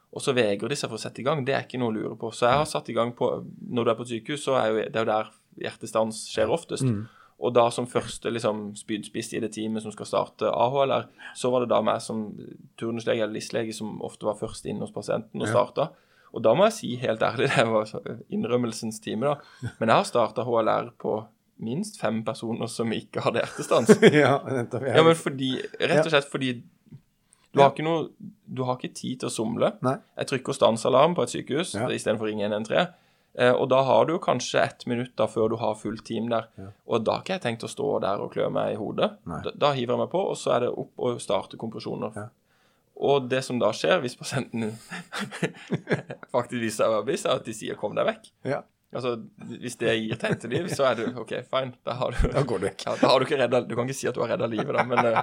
Og 0.09 0.25
så 0.25 0.33
vegrer 0.33 0.73
de 0.73 0.77
seg 0.79 0.89
for 0.89 0.97
å 0.97 1.03
sette 1.03 1.21
i 1.21 1.27
gang. 1.27 1.45
Det 1.45 1.53
er 1.55 1.67
ikke 1.67 1.79
noe 1.81 1.93
å 1.93 1.95
lure 1.95 2.17
på. 2.17 2.31
Så 2.33 2.47
jeg 2.49 2.57
har 2.63 2.69
satt 2.69 2.89
i 2.89 2.95
gang 2.97 3.11
på 3.13 3.27
Når 3.45 3.85
du 3.85 3.91
er 3.91 3.97
på 3.99 4.07
et 4.07 4.13
sykehus, 4.15 4.41
så 4.47 4.57
er 4.57 4.71
jo, 4.71 4.79
det 4.81 4.97
er 4.97 5.05
jo 5.05 5.11
der 5.11 5.31
hjertestans 5.67 6.23
skjer 6.33 6.53
oftest. 6.55 6.87
Og 7.39 7.53
da 7.55 7.69
som 7.71 7.87
første 7.87 8.33
liksom, 8.35 8.73
spydspiss 8.79 9.31
i 9.37 9.43
det 9.45 9.53
teamet 9.55 9.85
som 9.85 9.93
skal 9.95 10.09
starte 10.11 10.51
AHLR, 10.51 11.07
så 11.39 11.53
var 11.53 11.63
det 11.63 11.71
da 11.71 11.79
meg 11.87 12.01
som 12.03 12.25
turnuslege 12.81 13.23
eller 13.23 13.37
listlege 13.37 13.77
som 13.77 14.01
ofte 14.03 14.27
var 14.27 14.41
først 14.41 14.67
inn 14.67 14.81
hos 14.83 14.95
pasienten 14.95 15.45
og 15.45 15.53
starta. 15.53 15.91
Og 16.35 16.43
da 16.45 16.53
må 16.57 16.67
jeg 16.67 16.77
si 16.81 16.91
helt 17.01 17.23
ærlig, 17.23 17.51
det 17.55 17.69
var 17.69 17.93
innrømmelsens 18.35 18.99
time, 19.05 19.31
da. 19.35 19.71
Men 19.79 19.93
jeg 19.93 20.01
har 20.01 20.09
starta 20.09 20.45
HLR 20.49 20.91
på 21.01 21.21
minst 21.59 22.01
fem 22.01 22.23
personer 22.25 22.67
som 22.71 22.91
ikke 22.93 23.21
hadde 23.25 23.41
hjertestans. 23.45 23.91
ja, 24.13 24.37
nettopp. 24.47 24.83
Ja, 24.87 25.03
men 25.07 25.17
fordi, 25.19 25.53
rett 25.81 26.05
og 26.07 26.13
slett 26.13 26.29
fordi 26.31 26.53
du 27.53 27.63
har 27.63 27.73
noe 27.83 28.11
Du 28.47 28.63
har 28.69 28.77
ikke 28.77 28.93
tid 28.95 29.21
til 29.21 29.29
å 29.29 29.33
somle. 29.33 29.73
Nei. 29.83 29.97
Jeg 30.21 30.29
trykker 30.31 30.55
stansalarm 30.57 31.15
på 31.17 31.23
et 31.25 31.33
sykehus 31.33 31.75
Ja. 31.75 31.89
istedenfor 31.89 32.27
å 32.29 32.31
ringe 32.31 32.45
113. 32.49 32.93
Eh, 33.39 33.53
og 33.53 33.69
da 33.71 33.83
har 33.87 34.07
du 34.09 34.17
kanskje 34.19 34.61
ett 34.65 34.87
minutt 34.87 35.13
da 35.17 35.27
før 35.31 35.49
du 35.53 35.57
har 35.61 35.75
fullt 35.79 36.05
team 36.05 36.29
der. 36.29 36.49
Og 36.89 37.05
da 37.05 37.13
har 37.19 37.23
ikke 37.23 37.37
jeg 37.37 37.43
tenkt 37.45 37.65
å 37.65 37.71
stå 37.71 38.01
der 38.03 38.19
og 38.25 38.33
klø 38.35 38.49
meg 38.51 38.73
i 38.73 38.79
hodet. 38.81 39.13
Da, 39.27 39.53
da 39.55 39.73
hiver 39.77 39.95
jeg 39.95 40.03
meg 40.03 40.11
på, 40.11 40.23
og 40.33 40.37
så 40.37 40.57
er 40.57 40.61
det 40.67 40.71
opp 40.75 40.93
og 40.99 41.21
starte 41.23 41.57
kompresjoner. 41.61 42.13
Ja. 42.17 42.27
Og 42.99 43.29
det 43.31 43.45
som 43.47 43.61
da 43.63 43.71
skjer, 43.71 44.01
hvis 44.03 44.17
pasienten 44.19 44.73
faktisk 46.35 46.59
viser 46.63 46.83
seg 46.83 46.89
å 46.91 46.97
være 46.97 47.07
bevisst, 47.07 47.29
er 47.29 47.37
at 47.39 47.47
de 47.47 47.55
sier 47.55 47.77
'kom 47.79 47.95
deg 47.95 48.07
vekk'. 48.09 48.31
Ja, 48.51 48.63
Altså, 48.89 49.11
Hvis 49.61 49.75
det 49.77 49.91
gir 50.01 50.17
tegn 50.17 50.39
til 50.41 50.51
liv, 50.55 50.69
så 50.73 50.87
er 50.89 50.95
du 50.97 51.19
OK, 51.21 51.35
fine. 51.51 51.75
Da 51.85 51.93
har 51.99 52.15
du 52.15 52.29
da 52.33 52.41
går 52.49 52.59
du 52.63 52.67
ikke. 52.71 52.87
ja, 52.89 52.95
da 52.97 53.11
har 53.11 53.19
du 53.21 53.27
ikke 53.27 53.37
redda 53.43 53.61
Du 53.69 53.75
kan 53.77 53.85
ikke 53.85 53.97
si 53.99 54.09
at 54.09 54.15
du 54.17 54.23
har 54.23 54.31
redda 54.33 54.47
livet, 54.49 54.71
da, 54.73 54.85
men, 54.89 54.99
eh, 55.11 55.19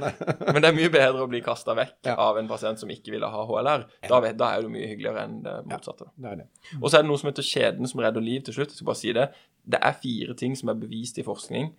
men 0.54 0.62
det 0.64 0.70
er 0.70 0.76
mye 0.78 0.92
bedre 0.94 1.20
å 1.26 1.28
bli 1.28 1.42
kasta 1.44 1.74
vekk 1.76 1.92
Ja. 2.08 2.14
av 2.16 2.38
en 2.40 2.48
pasient 2.48 2.80
som 2.80 2.88
ikke 2.88 3.12
ville 3.12 3.28
ha 3.28 3.42
HLR. 3.50 3.84
Da, 4.08 4.20
vet, 4.24 4.38
da 4.40 4.48
er 4.54 4.64
det 4.64 4.70
mye 4.72 4.88
hyggeligere 4.88 5.24
enn 5.28 5.42
det 5.44 5.54
motsatte. 5.68 6.08
Det 6.16 6.32
det. 6.40 6.46
Og 6.80 6.88
så 6.88 6.96
er 6.98 7.04
det 7.04 7.10
noe 7.10 7.20
som 7.20 7.28
heter 7.28 7.44
kjeden 7.50 7.90
som 7.92 8.00
redder 8.00 8.24
liv 8.24 8.40
til 8.46 8.56
slutt. 8.56 8.72
Jeg 8.72 8.80
skal 8.80 8.88
bare 8.88 9.02
si 9.02 9.12
Det 9.12 9.28
Det 9.76 9.80
er 9.82 10.00
fire 10.00 10.34
ting 10.40 10.56
som 10.56 10.72
er 10.72 10.80
bevist 10.80 11.18
i 11.20 11.24
forskning 11.26 11.74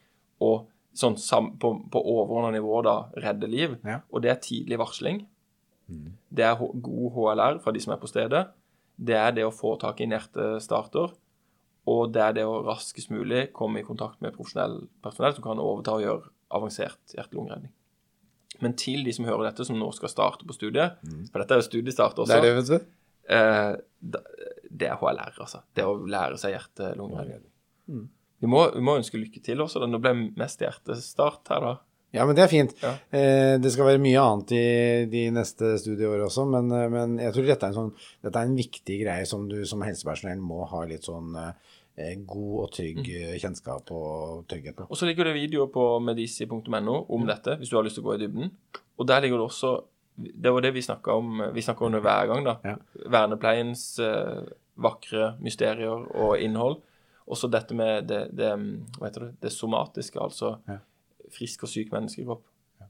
og 0.46 0.68
sånn 0.96 1.18
på, 1.60 1.70
på 1.92 2.00
overordna 2.06 2.54
nivå 2.56 2.84
da 2.86 3.00
redder 3.18 3.50
liv. 3.50 3.74
Ja. 3.84 3.98
Og 4.14 4.22
det 4.22 4.30
er 4.32 4.40
tidlig 4.46 4.78
varsling. 4.80 5.26
Det 6.32 6.46
er 6.46 6.56
god 6.58 7.12
HLR 7.18 7.60
fra 7.66 7.72
de 7.76 7.82
som 7.84 7.94
er 7.94 8.00
på 8.02 8.08
stedet. 8.10 8.46
Det 8.98 9.16
er 9.20 9.32
det 9.36 9.46
å 9.46 9.54
få 9.54 9.76
tak 9.82 10.00
i 10.02 10.08
hjertestarter. 10.08 11.14
Og 11.86 12.12
det 12.16 12.22
er 12.24 12.34
det 12.40 12.46
å 12.50 12.62
raskest 12.66 13.12
mulig 13.14 13.52
komme 13.54 13.80
i 13.82 13.86
kontakt 13.86 14.22
med 14.24 14.34
profesjonell 14.34 14.88
personell 15.06 15.36
som 15.36 15.44
kan 15.46 15.60
overta 15.62 15.94
og 16.00 16.02
gjøre 16.06 16.32
avansert 16.56 17.14
hjerte-lungeredning. 17.14 17.72
Men 18.64 18.74
til 18.80 19.04
de 19.04 19.12
som 19.14 19.26
hører 19.28 19.50
dette, 19.52 19.66
som 19.68 19.78
nå 19.78 19.90
skal 19.94 20.10
starte 20.10 20.48
på 20.48 20.56
studiet, 20.56 20.96
for 21.30 21.42
dette 21.44 21.52
er 21.58 21.60
jo 21.62 21.68
studiestart 21.68 22.18
også, 22.24 22.32
Det 22.32 22.38
er 22.40 22.46
det, 22.48 22.54
vet 22.56 22.70
du. 22.72 22.86
eh, 23.36 23.76
det 24.72 24.88
er 24.90 24.96
HLR, 25.02 25.36
altså. 25.44 25.62
Det 25.76 25.84
å 25.86 25.98
lære 26.08 26.38
seg 26.40 26.56
hjerte-lungeredning. 26.56 27.52
Vi, 28.42 28.48
må, 28.48 28.64
vi 28.74 28.82
må 28.84 28.98
ønske 29.00 29.20
lykke 29.20 29.42
til 29.44 29.62
også. 29.62 29.80
da. 29.84 29.88
Nå 29.88 30.00
ble 30.04 30.14
mest 30.40 30.60
hjertestart 30.64 31.48
her, 31.54 31.60
da. 31.68 31.76
Ja, 32.16 32.26
men 32.26 32.38
det 32.38 32.46
er 32.46 32.52
fint. 32.52 32.76
Ja. 32.82 32.96
Eh, 33.12 33.56
det 33.62 33.72
skal 33.74 33.90
være 33.92 34.04
mye 34.04 34.24
annet 34.24 34.56
i 34.56 34.66
de 35.12 35.28
neste 35.36 35.76
studieårene 35.82 36.30
også, 36.30 36.48
men, 36.50 36.72
eh, 36.72 36.90
men 36.92 37.18
jeg 37.22 37.36
tror 37.36 37.50
dette 37.50 37.68
er, 37.70 37.76
en 37.76 37.80
sånn, 37.82 37.96
dette 38.26 38.42
er 38.42 38.50
en 38.50 38.60
viktig 38.60 39.00
greie 39.04 39.26
som 39.30 39.48
du 39.52 39.60
som 39.68 39.84
helsepersonell 39.86 40.44
må 40.44 40.64
ha 40.72 40.84
litt 40.90 41.08
sånn 41.08 41.36
eh, 41.42 42.16
god 42.28 42.56
og 42.64 42.72
trygg 42.76 43.02
eh, 43.08 43.36
kjennskap 43.40 43.92
og 43.96 44.46
trygghet 44.52 44.78
på. 44.78 44.88
Og 44.90 45.00
så 45.00 45.08
ligger 45.08 45.30
det 45.30 45.36
videoer 45.38 45.72
på 45.74 45.88
medisi.no 46.04 46.98
om 47.16 47.28
dette, 47.28 47.58
hvis 47.60 47.72
du 47.72 47.78
har 47.78 47.86
lyst 47.88 48.00
til 48.00 48.06
å 48.06 48.10
gå 48.10 48.18
i 48.18 48.24
dybden. 48.26 48.52
Og 49.00 49.08
der 49.08 49.24
ligger 49.24 49.42
det 49.42 49.50
også 49.50 49.76
Det 50.16 50.52
var 50.54 50.64
det 50.64 50.70
vi 50.72 50.82
snakka 50.82 51.12
om 51.12 51.42
Vi 51.54 51.62
om 51.68 51.92
det 51.92 52.00
hver 52.00 52.28
gang, 52.28 52.46
da. 52.46 52.54
Ja. 52.64 52.76
Vernepleiens 53.12 54.00
eh, 54.00 54.46
vakre 54.76 55.36
mysterier 55.44 56.06
og 56.16 56.40
innhold. 56.40 56.80
Også 57.28 57.50
dette 57.52 57.76
med 57.76 58.08
det, 58.08 58.30
det 58.32 58.52
heter 59.02 59.26
det? 59.26 59.32
Det 59.42 59.52
somatiske, 59.52 60.20
altså 60.20 60.60
Ja. 60.68 60.80
Frisk 61.34 61.66
og 61.66 61.72
syk 61.72 61.94
menneskekropp. 61.96 62.44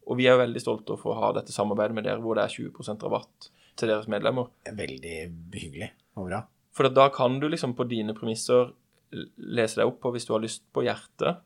Og 0.06 0.20
vi 0.20 0.28
er 0.28 0.36
jo 0.36 0.44
veldig 0.44 0.62
stolte 0.62 0.98
for 1.02 1.14
å 1.14 1.20
ha 1.22 1.32
dette 1.38 1.54
samarbeidet 1.56 1.98
med 1.98 2.06
dere, 2.08 2.22
hvor 2.22 2.38
det 2.38 2.46
er 2.46 2.54
20% 2.54 3.06
rabatt 3.08 3.50
til 3.80 3.92
deres 3.92 4.10
medlemmer. 4.12 4.52
Veldig 4.66 5.16
hyggelig 5.56 5.92
og 6.20 6.30
bra. 6.30 6.44
For 6.76 6.92
da 6.92 7.08
kan 7.14 7.40
du 7.40 7.48
liksom 7.50 7.74
på 7.78 7.88
dine 7.90 8.16
premisser 8.18 8.74
lese 9.16 9.80
deg 9.80 9.90
opp 9.90 10.02
på 10.04 10.12
hvis 10.14 10.28
du 10.28 10.34
har 10.36 10.44
lyst 10.44 10.66
på 10.76 10.84
hjertet. 10.86 11.42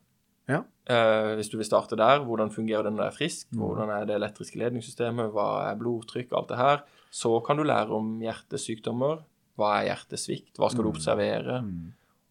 Ja. 0.50 0.64
Eh, 0.90 1.36
hvis 1.38 1.52
du 1.52 1.60
vil 1.60 1.68
starte 1.68 1.98
der, 2.00 2.24
hvordan 2.26 2.50
fungerer 2.54 2.88
det 2.88 2.96
når 2.96 3.04
du 3.04 3.08
er 3.08 3.18
frisk? 3.20 3.50
Mm. 3.54 3.62
Hvordan 3.62 3.94
er 3.94 4.08
det 4.10 4.16
elektriske 4.18 4.62
ledningssystemet? 4.62 5.30
Hva 5.36 5.50
er 5.68 5.78
blodtrykk? 5.80 6.34
Alt 6.34 6.54
det 6.54 6.60
her. 6.60 6.84
Så 7.14 7.36
kan 7.46 7.60
du 7.60 7.66
lære 7.68 7.94
om 7.94 8.18
hjertesykdommer. 8.24 9.22
Hva 9.60 9.76
er 9.78 9.92
hjertesvikt? 9.92 10.56
Hva 10.58 10.72
skal 10.72 10.88
du 10.88 10.92
observere? 10.94 11.62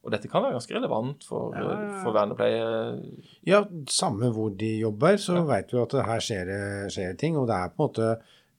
Og 0.06 0.12
dette 0.14 0.28
kan 0.30 0.44
være 0.44 0.54
ganske 0.56 0.74
relevant 0.76 1.24
for, 1.26 1.50
Mm. 1.52 1.58
Ja, 1.58 1.68
ja, 1.68 1.78
ja. 1.90 2.02
for 2.04 2.14
vernepleie. 2.16 2.66
Ja, 3.48 3.62
samme 3.90 4.30
hvor 4.32 4.50
de 4.56 4.78
jobber, 4.78 5.16
så 5.18 5.42
vet 5.48 5.72
vi 5.72 5.80
at 5.82 5.96
her 6.06 6.20
skjer 6.22 6.44
det 6.46 6.92
skjer 6.94 7.16
ting. 7.18 7.36
Og 7.36 7.48
det 7.50 7.56
er 7.56 7.72
på 7.74 7.82
en 7.82 7.88
måte 7.88 8.08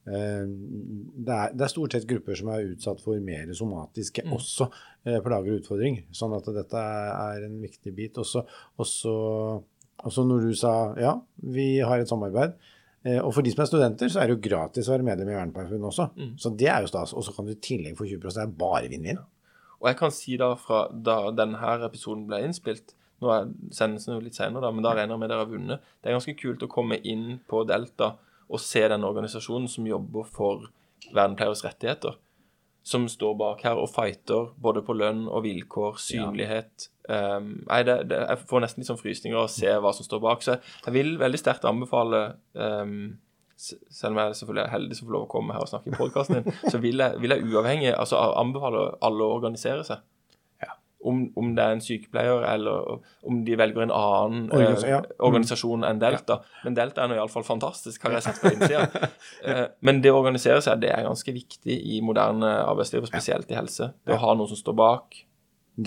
eh, 0.10 0.46
det, 0.46 1.34
er, 1.34 1.54
det 1.56 1.66
er 1.66 1.72
stort 1.72 1.96
sett 1.96 2.08
grupper 2.10 2.36
som 2.36 2.52
er 2.54 2.68
utsatt 2.74 3.02
for 3.02 3.20
mer 3.24 3.50
somatiske 3.56 4.26
også 4.28 4.68
eh, 5.06 5.20
plager 5.24 5.56
og 5.56 5.62
utfordringer. 5.64 6.06
Sånn 6.12 6.36
at 6.38 6.52
dette 6.60 6.84
er 6.84 7.48
en 7.48 7.58
viktig 7.64 7.96
bit. 7.96 8.20
Også, 8.20 8.44
også, 8.78 9.16
også 10.04 10.28
når 10.28 10.50
du 10.50 10.54
sa 10.60 10.74
ja, 11.00 11.16
vi 11.56 11.80
har 11.80 12.04
et 12.04 12.12
samarbeid. 12.12 12.60
Eh, 13.08 13.22
og 13.24 13.32
for 13.32 13.48
de 13.48 13.56
som 13.56 13.64
er 13.64 13.72
studenter, 13.72 14.12
så 14.12 14.20
er 14.22 14.28
det 14.28 14.36
jo 14.38 14.44
gratis 14.50 14.92
å 14.92 14.98
være 14.98 15.08
medlem 15.08 15.32
i 15.32 15.38
Vernepleierforbundet 15.40 15.92
også. 15.94 16.10
Så 16.36 16.52
det 16.60 16.68
er 16.68 16.84
jo 16.84 16.92
stas. 16.92 17.16
Og 17.16 17.24
så 17.24 17.32
kan 17.34 17.48
du 17.48 17.56
i 17.56 17.62
tillegg 17.64 17.96
få 17.98 18.10
20 18.12 18.28
Det 18.28 18.44
er 18.44 18.58
bare 18.60 18.90
vinn-vinn. 18.92 19.22
Og 19.80 19.90
jeg 19.90 20.00
kan 20.00 20.14
si 20.14 20.38
da 20.40 20.54
fra 20.60 20.86
da 20.92 21.20
denne 21.36 21.76
episoden 21.88 22.26
ble 22.30 22.44
innspilt 22.46 22.96
Nå 23.20 23.32
er 23.34 23.50
sendelsen 23.76 24.14
jo 24.14 24.22
litt 24.24 24.38
senere, 24.38 24.64
da, 24.64 24.70
men 24.72 24.86
da 24.86 24.94
regner 24.96 25.12
jeg 25.12 25.20
med 25.20 25.28
dere 25.28 25.44
har 25.44 25.50
vunnet. 25.50 25.88
Det 26.00 26.08
er 26.08 26.16
ganske 26.16 26.38
kult 26.40 26.62
å 26.64 26.70
komme 26.72 27.02
inn 27.04 27.42
på 27.52 27.66
Delta 27.68 28.14
og 28.48 28.62
se 28.64 28.86
den 28.88 29.04
organisasjonen 29.04 29.68
som 29.68 29.90
jobber 29.90 30.24
for 30.24 30.70
vernepleieres 31.12 31.66
rettigheter. 31.66 32.16
Som 32.88 33.10
står 33.12 33.36
bak 33.42 33.66
her 33.68 33.82
og 33.82 33.92
fighter 33.92 34.54
både 34.64 34.86
på 34.88 34.96
lønn 34.96 35.26
og 35.28 35.44
vilkår, 35.44 36.00
synlighet. 36.00 36.88
Um, 37.12 37.58
nei, 37.68 37.82
det, 37.84 37.98
det, 38.08 38.22
jeg 38.24 38.48
får 38.50 38.64
nesten 38.64 38.82
litt 38.82 38.90
sånn 38.94 39.02
frysninger 39.02 39.38
av 39.38 39.50
å 39.50 39.52
se 39.52 39.76
hva 39.84 39.92
som 39.98 40.08
står 40.08 40.24
bak. 40.24 40.46
Så 40.46 40.56
jeg 40.88 40.96
vil 40.96 41.18
veldig 41.20 41.44
sterkt 41.44 41.68
anbefale 41.68 42.24
um, 42.56 43.20
selv 43.60 44.14
om 44.14 44.22
jeg 44.22 44.38
selvfølgelig 44.40 44.64
er 44.64 44.72
heldig 44.72 44.98
som 44.98 45.10
får 45.10 45.16
lov 45.18 45.26
å 45.26 45.32
komme 45.34 45.56
her 45.56 45.66
og 45.66 45.72
snakke 45.72 45.92
i 45.92 45.98
podkasten 45.98 46.40
din, 46.40 46.56
så 46.72 46.80
vil 46.80 47.04
jeg, 47.04 47.20
vil 47.20 47.36
jeg 47.36 47.50
uavhengig 47.50 47.92
altså 47.92 48.22
anbefale 48.40 48.86
alle 49.04 49.26
å 49.26 49.36
organisere 49.36 49.84
seg. 49.88 50.00
Ja. 50.64 50.78
Om, 51.12 51.26
om 51.40 51.50
det 51.58 51.66
er 51.66 51.76
en 51.76 51.84
sykepleier, 51.84 52.46
eller 52.54 53.02
om 53.28 53.42
de 53.48 53.58
velger 53.60 53.84
en 53.84 53.94
annen 53.96 54.48
Organis- 54.56 54.86
eh, 54.88 54.94
ja. 54.94 55.02
Mm. 55.04 55.16
organisasjon 55.28 55.84
enn 55.90 56.00
Delta. 56.00 56.40
Men 56.64 56.78
Delta 56.80 57.04
er 57.04 57.12
nå 57.12 57.20
iallfall 57.20 57.48
fantastisk, 57.48 58.08
har 58.08 58.16
jeg 58.16 58.30
sett 58.30 58.40
på 58.44 58.54
innsida. 58.56 58.88
eh, 59.48 59.66
men 59.84 60.00
det 60.06 60.14
å 60.16 60.22
organisere 60.22 60.64
seg, 60.64 60.80
det 60.86 60.94
er 60.96 61.08
ganske 61.08 61.36
viktig 61.36 61.80
i 61.98 62.00
moderne 62.06 62.62
arbeidsliv, 62.64 63.04
og 63.04 63.12
spesielt 63.12 63.52
i 63.52 63.60
helse. 63.60 63.92
Det 64.08 64.16
å 64.16 64.24
ha 64.24 64.38
noen 64.40 64.52
som 64.54 64.64
står 64.64 64.80
bak. 64.80 65.26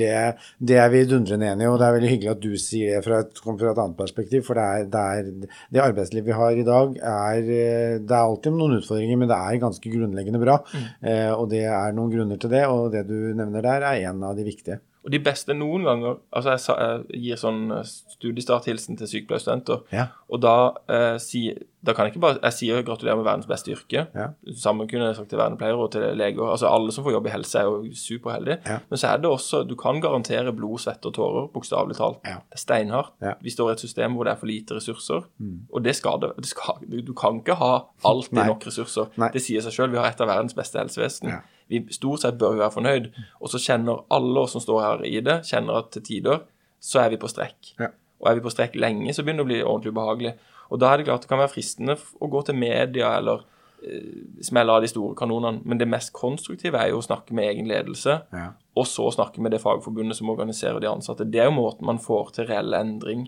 Det, 0.00 0.12
det 0.59 0.78
er 0.81 0.90
vi 0.92 1.02
dundrende 1.09 1.50
enige 1.52 1.72
og 1.72 1.78
det 1.81 1.87
er 1.87 1.96
veldig 1.96 2.12
hyggelig 2.12 2.31
at 2.33 2.42
du 2.42 2.52
sier 2.61 2.96
det 2.96 3.05
fra 3.07 3.20
et, 3.24 3.42
fra 3.42 3.72
et 3.72 3.83
annet 3.85 3.98
perspektiv. 3.98 4.44
For 4.46 4.59
det, 4.59 4.64
er, 4.64 4.87
det, 4.92 5.02
er, 5.02 5.59
det 5.74 5.85
arbeidslivet 5.85 6.28
vi 6.31 6.38
har 6.38 6.61
i 6.61 6.66
dag, 6.68 6.96
er 7.12 7.42
eh, 7.42 7.98
Det 8.00 8.16
er 8.16 8.22
alltid 8.22 8.57
noen 8.57 8.78
utfordringer, 8.78 9.20
men 9.20 9.31
det 9.33 9.38
er 9.38 9.61
ganske 9.62 9.92
grunnleggende 9.96 10.42
bra. 10.42 10.61
Eh, 10.76 11.33
og 11.33 11.48
det 11.52 11.66
er 11.66 11.96
noen 11.96 12.14
grunner 12.14 12.40
til 12.40 12.52
det, 12.52 12.64
og 12.70 12.90
det 12.94 13.07
du 13.11 13.18
nevner 13.37 13.64
der, 13.64 13.88
er 13.92 14.09
en 14.11 14.24
av 14.28 14.38
de 14.38 14.46
viktige. 14.46 14.81
Og 15.03 15.11
de 15.11 15.19
beste 15.23 15.55
noen 15.57 15.83
ganger 15.87 16.19
Altså, 16.31 16.53
jeg, 16.55 16.62
sa, 16.62 16.75
jeg 16.79 17.23
gir 17.25 17.41
sånn 17.41 17.62
eh, 17.75 17.88
studiestarthilsen 18.17 18.99
til 19.01 19.09
sykepleierstudenter. 19.11 19.83
Ja. 19.95 20.09
Og 20.33 20.43
da, 20.45 20.55
eh, 20.93 21.17
si, 21.23 21.43
da 21.83 21.95
kan 21.95 22.07
jeg 22.07 22.15
ikke 22.15 22.23
bare 22.23 22.38
Jeg 22.38 22.57
sier 22.57 22.85
gratulerer 22.87 23.19
med 23.19 23.27
verdens 23.27 23.49
beste 23.51 23.75
yrke. 23.75 24.05
Ja. 24.15 24.29
Samme 24.59 24.87
kunne 24.91 25.09
jeg 25.11 25.19
sagt 25.19 25.33
til 25.33 25.41
vernepleiere 25.41 25.81
og 25.83 25.91
til 25.95 26.07
leger. 26.19 26.45
Altså 26.47 26.71
Alle 26.71 26.95
som 26.95 27.07
får 27.07 27.17
jobb 27.17 27.29
i 27.29 27.35
helse, 27.35 27.59
er 27.59 27.69
jo 27.69 27.97
superheldige. 27.99 28.59
Ja. 28.69 28.79
Men 28.91 29.03
så 29.03 29.11
er 29.11 29.23
det 29.23 29.31
også 29.31 29.62
Du 29.69 29.75
kan 29.79 30.01
garantere 30.03 30.55
blod, 30.55 30.79
svette 30.85 31.11
og 31.11 31.17
tårer, 31.19 31.49
bokstavelig 31.55 31.99
talt. 31.99 32.23
Det 32.23 32.59
er 32.59 32.62
steinhardt. 32.62 33.15
Mm. 33.21 33.33
Vi 33.43 33.55
står 33.57 33.73
i 33.73 33.77
et 33.77 33.87
system 33.87 34.15
hvor 34.15 34.29
det 34.29 34.37
er 34.37 34.41
for 34.41 34.51
lite 34.51 34.77
ressurser, 34.79 35.27
og 35.73 35.85
det 35.85 35.97
skal 35.97 36.21
det. 36.23 36.33
det 36.38 36.47
skal, 36.51 36.79
du, 36.87 37.01
du 37.03 37.12
kan 37.19 37.41
ikke 37.43 37.59
ha 37.59 37.73
alltid 38.05 38.45
nok 38.47 38.67
ressurser. 38.67 39.11
Nei. 39.17 39.33
Det 39.35 39.43
sier 39.43 39.65
seg 39.65 39.75
sjøl. 39.75 39.91
Vi 39.91 39.99
har 39.99 40.07
et 40.11 40.21
av 40.23 40.31
verdens 40.31 40.55
beste 40.55 40.79
helsevesen. 40.79 41.33
Vi 41.72 41.80
stort 41.96 42.22
sett 42.22 42.38
bør 42.40 42.58
være 42.61 42.74
fornøyd. 42.76 43.08
Og 43.40 43.48
så 43.52 43.58
kjenner 43.64 44.04
alle 44.12 44.44
oss 44.44 44.52
som 44.56 44.62
står 44.64 44.80
her 44.85 45.04
i 45.08 45.18
det, 45.24 45.38
kjenner 45.48 45.80
at 45.82 45.90
til 45.96 46.04
tider 46.11 46.42
så 46.82 47.00
er 47.04 47.12
vi 47.14 47.18
på 47.22 47.30
strekk. 47.30 47.72
Ja. 47.80 47.88
Og 48.22 48.28
er 48.30 48.38
vi 48.38 48.44
på 48.44 48.50
strekk 48.54 48.74
lenge, 48.78 49.12
så 49.14 49.22
begynner 49.24 49.42
det 49.42 49.46
å 49.46 49.50
bli 49.52 49.62
ordentlig 49.62 49.92
ubehagelig. 49.94 50.32
Og 50.72 50.80
da 50.82 50.92
er 50.92 50.98
det 51.02 51.06
klart 51.08 51.22
det 51.24 51.30
kan 51.30 51.40
være 51.42 51.52
fristende 51.54 51.94
å 52.22 52.28
gå 52.32 52.40
til 52.48 52.56
media 52.58 53.12
eller 53.18 53.42
eh, 53.87 54.42
smelle 54.46 54.72
av 54.76 54.82
de 54.85 54.90
store 54.90 55.14
kanonene. 55.18 55.61
Men 55.68 55.78
det 55.80 55.88
mest 55.90 56.12
konstruktive 56.16 56.78
er 56.80 56.90
jo 56.92 56.98
å 57.02 57.06
snakke 57.06 57.35
med 57.38 57.48
egen 57.52 57.70
ledelse, 57.70 58.20
Ja. 58.35 58.48
og 58.78 58.87
så 58.87 59.08
snakke 59.14 59.42
med 59.42 59.52
det 59.54 59.61
fagforbundet 59.62 60.16
som 60.18 60.30
organiserer 60.32 60.80
de 60.80 60.90
ansatte. 60.90 61.26
Det 61.30 61.40
er 61.42 61.50
jo 61.50 61.58
måten 61.58 61.87
man 61.87 61.98
får 62.02 62.32
til 62.38 62.46
reell 62.50 62.74
endring 62.78 63.26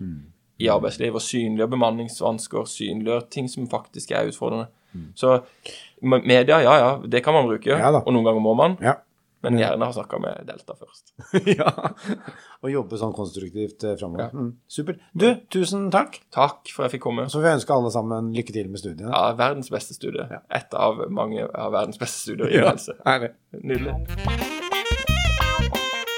i 0.59 0.67
arbeidslivet. 0.71 1.15
Og 1.15 1.21
synliggjør 1.21 1.71
bemanningsvansker, 1.75 2.65
synliggjør 2.71 3.29
ting 3.29 3.47
som 3.51 3.67
faktisk 3.71 4.11
er 4.15 4.27
utfordrende. 4.31 4.67
Så 5.15 5.27
me- 5.35 5.43
media, 6.05 6.61
ja 6.63 6.77
ja, 6.79 6.93
det 7.03 7.23
kan 7.25 7.35
man 7.35 7.49
bruke, 7.49 7.73
Ja 7.73 7.91
og 7.97 8.13
noen 8.13 8.25
ganger 8.27 8.43
må 8.43 8.55
man. 8.57 8.79
Ja. 8.83 8.99
Men 9.45 9.59
gjerne 9.59 9.85
ha 9.85 9.93
snakka 9.93 10.17
med 10.17 10.47
Delta 10.47 10.73
først. 10.73 11.11
ja. 11.59 11.69
Og 12.65 12.71
jobbe 12.71 12.97
sånn 12.97 13.13
konstruktivt 13.13 13.83
framover. 13.99 14.23
Ja. 14.23 14.29
Mm, 14.33 14.55
supert. 14.65 15.03
Du, 15.13 15.27
tusen 15.53 15.91
takk. 15.93 16.17
Takk 16.33 16.71
for 16.73 16.85
at 16.85 16.89
jeg 16.89 16.97
fikk 16.97 17.05
komme. 17.05 17.27
Så 17.29 17.37
får 17.37 17.45
vi 17.45 17.51
ønske 17.59 17.77
alle 17.77 17.91
sammen 17.93 18.31
lykke 18.33 18.55
til 18.55 18.71
med 18.73 18.81
studiene. 18.81 19.11
Ja, 19.11 19.35
verdens 19.37 19.69
beste 19.73 19.97
studie. 19.97 20.25
Et 20.49 20.73
av 20.73 21.03
mange 21.13 21.45
av 21.45 21.75
verdens 21.77 22.01
beste 22.01 22.23
studier 22.25 22.49
i 22.49 22.63
helse. 22.65 22.97
Herlig. 23.05 23.35
Nydelig. 23.61 23.93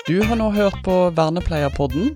Du 0.08 0.21
har 0.23 0.39
nå 0.39 0.47
hørt 0.56 0.80
på 0.88 0.95
Vernepleierpodden. 1.19 2.15